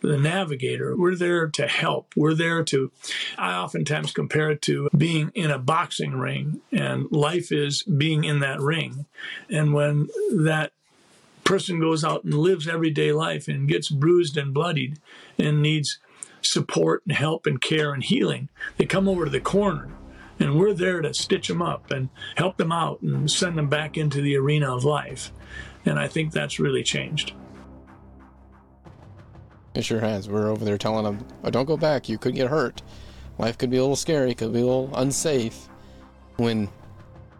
the 0.07 0.17
navigator. 0.17 0.95
We're 0.95 1.15
there 1.15 1.47
to 1.47 1.67
help. 1.67 2.13
We're 2.15 2.33
there 2.33 2.63
to, 2.65 2.91
I 3.37 3.53
oftentimes 3.53 4.11
compare 4.11 4.51
it 4.51 4.61
to 4.63 4.89
being 4.95 5.31
in 5.35 5.51
a 5.51 5.59
boxing 5.59 6.15
ring, 6.15 6.61
and 6.71 7.11
life 7.11 7.51
is 7.51 7.83
being 7.83 8.23
in 8.23 8.39
that 8.39 8.59
ring. 8.59 9.05
And 9.49 9.73
when 9.73 10.09
that 10.31 10.71
person 11.43 11.79
goes 11.79 12.03
out 12.03 12.25
and 12.25 12.33
lives 12.33 12.67
everyday 12.67 13.13
life 13.13 13.47
and 13.47 13.69
gets 13.69 13.89
bruised 13.89 14.35
and 14.35 14.53
bloodied 14.53 14.99
and 15.39 15.61
needs 15.61 15.97
support 16.41 17.03
and 17.07 17.15
help 17.15 17.45
and 17.45 17.61
care 17.61 17.93
and 17.93 18.03
healing. 18.03 18.49
They 18.75 18.85
come 18.85 19.07
over 19.07 19.23
to 19.25 19.31
the 19.31 19.39
corner 19.39 19.89
and 20.39 20.57
we're 20.59 20.73
there 20.73 21.01
to 21.01 21.13
stitch 21.13 21.47
them 21.47 21.61
up 21.61 21.89
and 21.89 22.09
help 22.35 22.57
them 22.57 22.71
out 22.71 23.01
and 23.01 23.31
send 23.31 23.57
them 23.57 23.69
back 23.69 23.97
into 23.97 24.21
the 24.21 24.35
arena 24.35 24.75
of 24.75 24.83
life. 24.83 25.31
And 25.85 25.97
I 25.97 26.09
think 26.09 26.33
that's 26.33 26.59
really 26.59 26.83
changed. 26.83 27.33
It 29.77 29.85
sure 29.85 29.99
has. 29.99 30.27
We're 30.27 30.49
over 30.49 30.65
there 30.65 30.77
telling 30.77 31.03
them, 31.03 31.23
oh, 31.43 31.51
don't 31.51 31.67
go 31.67 31.77
back. 31.77 32.09
You 32.09 32.17
could 32.17 32.33
get 32.33 32.49
hurt. 32.49 32.81
Life 33.37 33.59
could 33.59 33.69
be 33.69 33.77
a 33.77 33.81
little 33.81 33.95
scary, 33.95 34.33
could 34.33 34.51
be 34.51 34.61
a 34.61 34.65
little 34.65 34.89
unsafe. 34.95 35.69
When 36.37 36.67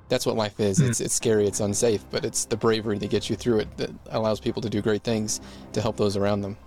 that's 0.08 0.24
what 0.24 0.36
life 0.36 0.60
is. 0.60 0.78
Mm-hmm. 0.78 0.92
It's 0.92 1.02
it's 1.02 1.16
scary, 1.16 1.48
it's 1.48 1.60
unsafe, 1.60 2.06
but 2.12 2.24
it's 2.24 2.46
the 2.46 2.56
bravery 2.56 3.00
that 3.00 3.10
gets 3.10 3.28
you 3.28 3.36
through 3.36 3.60
it 3.62 3.78
that 3.78 3.90
allows 4.12 4.40
people 4.40 4.62
to 4.62 4.70
do 4.70 4.84
great 4.84 5.04
things 5.04 5.42
to 5.74 5.82
help 5.82 5.98
those 5.98 6.16
around 6.16 6.42
them. 6.42 6.58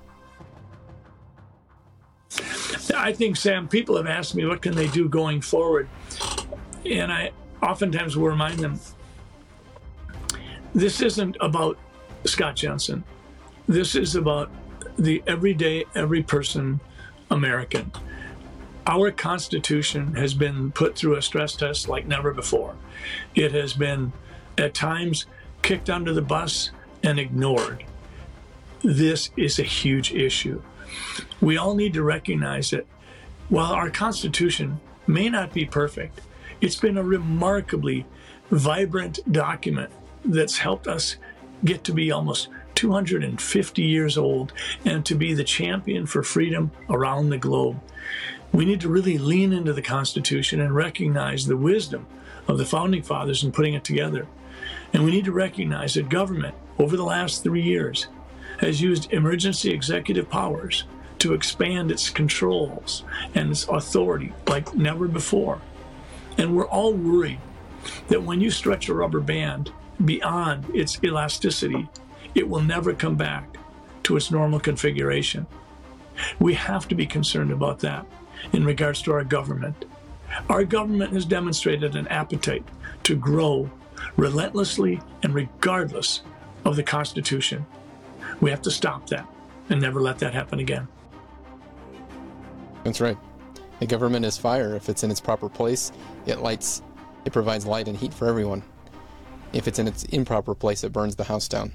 I 2.97 3.12
think, 3.12 3.37
Sam, 3.37 3.68
people 3.68 3.97
have 3.97 4.09
asked 4.09 4.35
me 4.35 4.45
what 4.47 4.62
can 4.62 4.75
they 4.75 4.89
do 4.89 5.09
going 5.09 5.41
forward. 5.41 5.89
And 6.85 7.12
I 7.12 7.31
oftentimes 7.62 8.16
will 8.16 8.27
remind 8.27 8.59
them 8.59 8.81
this 10.75 11.01
isn't 11.01 11.37
about 11.41 11.79
Scott 12.25 12.57
Jensen. 12.57 13.05
This 13.68 13.95
is 13.95 14.16
about 14.16 14.51
the 15.01 15.22
everyday, 15.26 15.84
every 15.94 16.22
person 16.22 16.80
American. 17.30 17.92
Our 18.86 19.11
Constitution 19.11 20.14
has 20.14 20.34
been 20.34 20.72
put 20.72 20.96
through 20.96 21.16
a 21.16 21.22
stress 21.22 21.55
test 21.55 21.88
like 21.88 22.07
never 22.07 22.32
before. 22.32 22.74
It 23.34 23.53
has 23.53 23.72
been, 23.72 24.12
at 24.59 24.74
times, 24.74 25.26
kicked 25.62 25.90
under 25.90 26.12
the 26.12 26.22
bus 26.22 26.70
and 27.03 27.18
ignored. 27.18 27.84
This 28.82 29.30
is 29.36 29.59
a 29.59 29.64
huge 29.64 30.12
issue 30.12 30.62
we 31.40 31.57
all 31.57 31.74
need 31.74 31.94
to 31.94 32.03
recognize 32.03 32.70
that 32.70 32.86
while 33.48 33.72
our 33.72 33.90
Constitution 33.90 34.80
may 35.07 35.28
not 35.28 35.53
be 35.53 35.64
perfect, 35.64 36.20
it's 36.61 36.76
been 36.76 36.98
a 36.98 37.03
remarkably 37.03 38.07
vibrant 38.51 39.20
document 39.32 39.90
that's 40.24 40.59
helped 40.59 40.86
us 40.86 41.16
get 41.64 41.84
to 41.84 41.92
be 41.92 42.11
almost 42.11 42.48
250 42.81 43.83
years 43.83 44.16
old 44.16 44.55
and 44.87 45.05
to 45.05 45.14
be 45.14 45.35
the 45.35 45.45
champion 45.45 46.07
for 46.07 46.22
freedom 46.22 46.70
around 46.89 47.28
the 47.28 47.37
globe. 47.37 47.78
We 48.53 48.64
need 48.64 48.81
to 48.81 48.89
really 48.89 49.18
lean 49.18 49.53
into 49.53 49.74
the 49.74 49.83
Constitution 49.83 50.62
and 50.62 50.74
recognize 50.74 51.45
the 51.45 51.59
wisdom 51.59 52.07
of 52.49 52.57
the 52.57 52.64
founding 52.64 53.03
fathers 53.03 53.45
in 53.45 53.53
putting 53.53 53.74
it 53.74 53.85
together. 53.85 54.26
And 54.95 55.05
we 55.05 55.11
need 55.11 55.26
to 55.26 55.33
recognize 55.33 55.93
that 55.93 56.09
government, 56.09 56.55
over 56.78 56.97
the 56.97 57.05
last 57.05 57.43
three 57.43 57.61
years, 57.61 58.07
has 58.61 58.81
used 58.81 59.12
emergency 59.12 59.70
executive 59.72 60.31
powers 60.31 60.85
to 61.18 61.35
expand 61.35 61.91
its 61.91 62.09
controls 62.09 63.05
and 63.35 63.51
its 63.51 63.68
authority 63.68 64.33
like 64.47 64.74
never 64.74 65.07
before. 65.07 65.61
And 66.39 66.57
we're 66.57 66.66
all 66.66 66.95
worried 66.95 67.41
that 68.09 68.22
when 68.22 68.41
you 68.41 68.51
stretch 68.51 68.89
a 68.89 68.95
rubber 68.95 69.20
band 69.20 69.70
beyond 70.03 70.74
its 70.74 70.99
elasticity, 71.05 71.91
it 72.35 72.49
will 72.49 72.61
never 72.61 72.93
come 72.93 73.16
back 73.16 73.57
to 74.05 74.16
its 74.16 74.31
normal 74.31 74.61
configuration. 74.61 75.47
We 76.39 76.55
have 76.55 76.89
to 76.89 76.95
be 76.95 77.07
concerned 77.07 77.51
about 77.51 77.81
that 77.81 78.07
in 78.53 78.64
regards 78.64 79.03
to 79.03 79.12
our 79.12 79.24
government. 79.24 79.85
Our 80.49 80.64
government 80.64 81.12
has 81.12 81.24
demonstrated 81.24 81.97
an 81.97 82.09
appetite 82.09 82.64
to 83.05 83.16
grow 83.16 83.70
relentlessly 84.16 85.01
and 85.22 85.35
regardless 85.35 86.22
of 86.64 86.76
the 86.76 86.83
Constitution. 86.83 87.66
We 88.41 88.51
have 88.51 88.62
to 88.62 88.70
stop 88.70 89.09
that 89.09 89.26
and 89.68 89.81
never 89.81 90.01
let 90.01 90.18
that 90.20 90.35
happen 90.35 90.59
again. 90.61 90.89
That's 92.85 93.01
right. 93.01 93.18
A 93.81 93.87
government 93.87 94.24
is 94.24 94.37
fire. 94.37 94.74
If 94.74 94.89
it's 94.89 95.05
in 95.05 95.11
its 95.11 95.20
proper 95.20 95.49
place, 95.49 95.93
it 96.26 96.41
lights, 96.41 96.83
it 97.24 97.33
provides 97.33 97.66
light 97.66 97.89
and 97.89 97.97
heat 97.97 98.12
for 98.12 98.26
everyone. 98.26 98.62
If 99.53 99.66
it's 99.66 99.78
in 99.78 99.89
its 99.89 100.05
improper 100.05 100.55
place, 100.55 100.85
it 100.85 100.93
burns 100.93 101.16
the 101.16 101.24
house 101.24 101.49
down. 101.49 101.72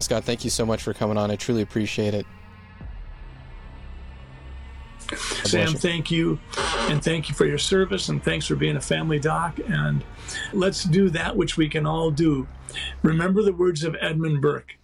Scott, 0.00 0.24
thank 0.24 0.44
you 0.44 0.50
so 0.50 0.64
much 0.64 0.82
for 0.82 0.94
coming 0.94 1.16
on. 1.16 1.30
I 1.30 1.36
truly 1.36 1.62
appreciate 1.62 2.14
it. 2.14 2.26
Sam, 5.16 5.74
thank 5.74 6.10
you. 6.10 6.38
And 6.88 7.02
thank 7.02 7.28
you 7.28 7.34
for 7.34 7.46
your 7.46 7.58
service. 7.58 8.08
And 8.08 8.22
thanks 8.22 8.46
for 8.46 8.56
being 8.56 8.76
a 8.76 8.80
family 8.80 9.18
doc. 9.18 9.58
And 9.66 10.04
let's 10.52 10.84
do 10.84 11.08
that 11.10 11.36
which 11.36 11.56
we 11.56 11.68
can 11.68 11.86
all 11.86 12.10
do. 12.10 12.46
Remember 13.02 13.42
the 13.42 13.52
words 13.52 13.84
of 13.84 13.96
Edmund 14.00 14.42
Burke 14.42 14.76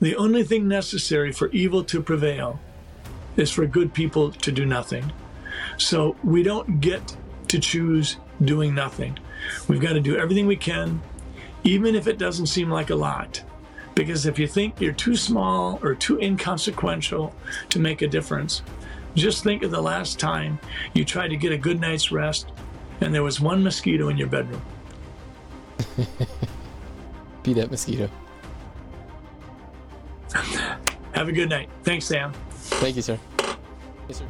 The 0.00 0.16
only 0.16 0.42
thing 0.42 0.66
necessary 0.66 1.32
for 1.32 1.48
evil 1.50 1.84
to 1.84 2.02
prevail 2.02 2.58
is 3.36 3.50
for 3.50 3.66
good 3.66 3.94
people 3.94 4.32
to 4.32 4.52
do 4.52 4.66
nothing. 4.66 5.12
So 5.76 6.16
we 6.24 6.42
don't 6.42 6.80
get 6.80 7.16
to 7.48 7.58
choose 7.58 8.16
doing 8.42 8.74
nothing. 8.74 9.18
We've 9.68 9.80
got 9.80 9.94
to 9.94 10.00
do 10.00 10.16
everything 10.16 10.46
we 10.46 10.56
can, 10.56 11.00
even 11.64 11.94
if 11.94 12.06
it 12.06 12.18
doesn't 12.18 12.46
seem 12.46 12.70
like 12.70 12.90
a 12.90 12.94
lot. 12.94 13.42
Because 14.00 14.24
if 14.24 14.38
you 14.38 14.46
think 14.46 14.80
you're 14.80 14.94
too 14.94 15.14
small 15.14 15.78
or 15.82 15.94
too 15.94 16.18
inconsequential 16.20 17.34
to 17.68 17.78
make 17.78 18.00
a 18.00 18.08
difference, 18.08 18.62
just 19.14 19.44
think 19.44 19.62
of 19.62 19.70
the 19.70 19.82
last 19.82 20.18
time 20.18 20.58
you 20.94 21.04
tried 21.04 21.28
to 21.28 21.36
get 21.36 21.52
a 21.52 21.58
good 21.58 21.78
night's 21.78 22.10
rest 22.10 22.50
and 23.02 23.14
there 23.14 23.22
was 23.22 23.42
one 23.42 23.62
mosquito 23.62 24.08
in 24.08 24.16
your 24.16 24.28
bedroom. 24.28 24.62
Be 27.42 27.52
that 27.52 27.70
mosquito. 27.70 28.08
Have 30.32 31.28
a 31.28 31.32
good 31.32 31.50
night. 31.50 31.68
Thanks, 31.82 32.06
Sam. 32.06 32.32
Thank 32.52 32.96
you, 32.96 33.02
sir. 33.02 33.18
Yes, 34.08 34.16
sir. 34.16 34.26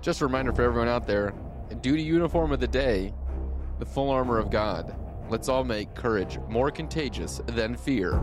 Just 0.00 0.22
a 0.22 0.24
reminder 0.24 0.54
for 0.54 0.62
everyone 0.62 0.88
out 0.88 1.06
there 1.06 1.34
duty 1.80 2.02
uniform 2.02 2.52
of 2.52 2.60
the 2.60 2.68
day, 2.68 3.12
the 3.78 3.86
full 3.86 4.10
armor 4.10 4.38
of 4.38 4.50
God. 4.50 4.96
Let's 5.28 5.48
all 5.48 5.64
make 5.64 5.94
courage 5.94 6.38
more 6.48 6.70
contagious 6.70 7.40
than 7.46 7.76
fear. 7.76 8.20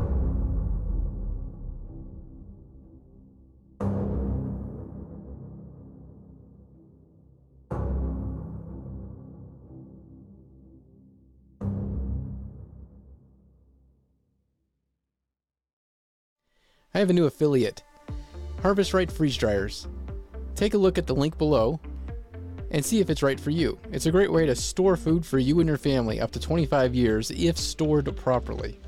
I 16.94 17.00
have 17.00 17.10
a 17.10 17.14
new 17.14 17.26
affiliate, 17.26 17.84
Harvest 18.62 18.94
Right 18.94 19.12
Freeze 19.12 19.38
Dryers. 19.38 19.88
Take 20.56 20.74
a 20.74 20.78
look 20.78 20.98
at 20.98 21.08
the 21.08 21.16
link 21.16 21.38
below 21.38 21.80
and 22.72 22.84
see 22.84 23.00
if 23.00 23.10
it's 23.10 23.24
right 23.24 23.40
for 23.40 23.52
you. 23.52 23.78
It's 23.92 24.08
a 24.08 24.12
great 24.12 24.32
way 24.32 24.46
to 24.46 24.56
store 24.56 24.98
food 24.98 25.26
for 25.26 25.38
you 25.38 25.60
and 25.60 25.68
your 25.68 25.78
family 25.78 26.20
up 26.20 26.32
to 26.32 26.40
25 26.40 26.96
years 26.96 27.32
if 27.32 27.58
stored 27.58 28.14
properly. 28.18 28.82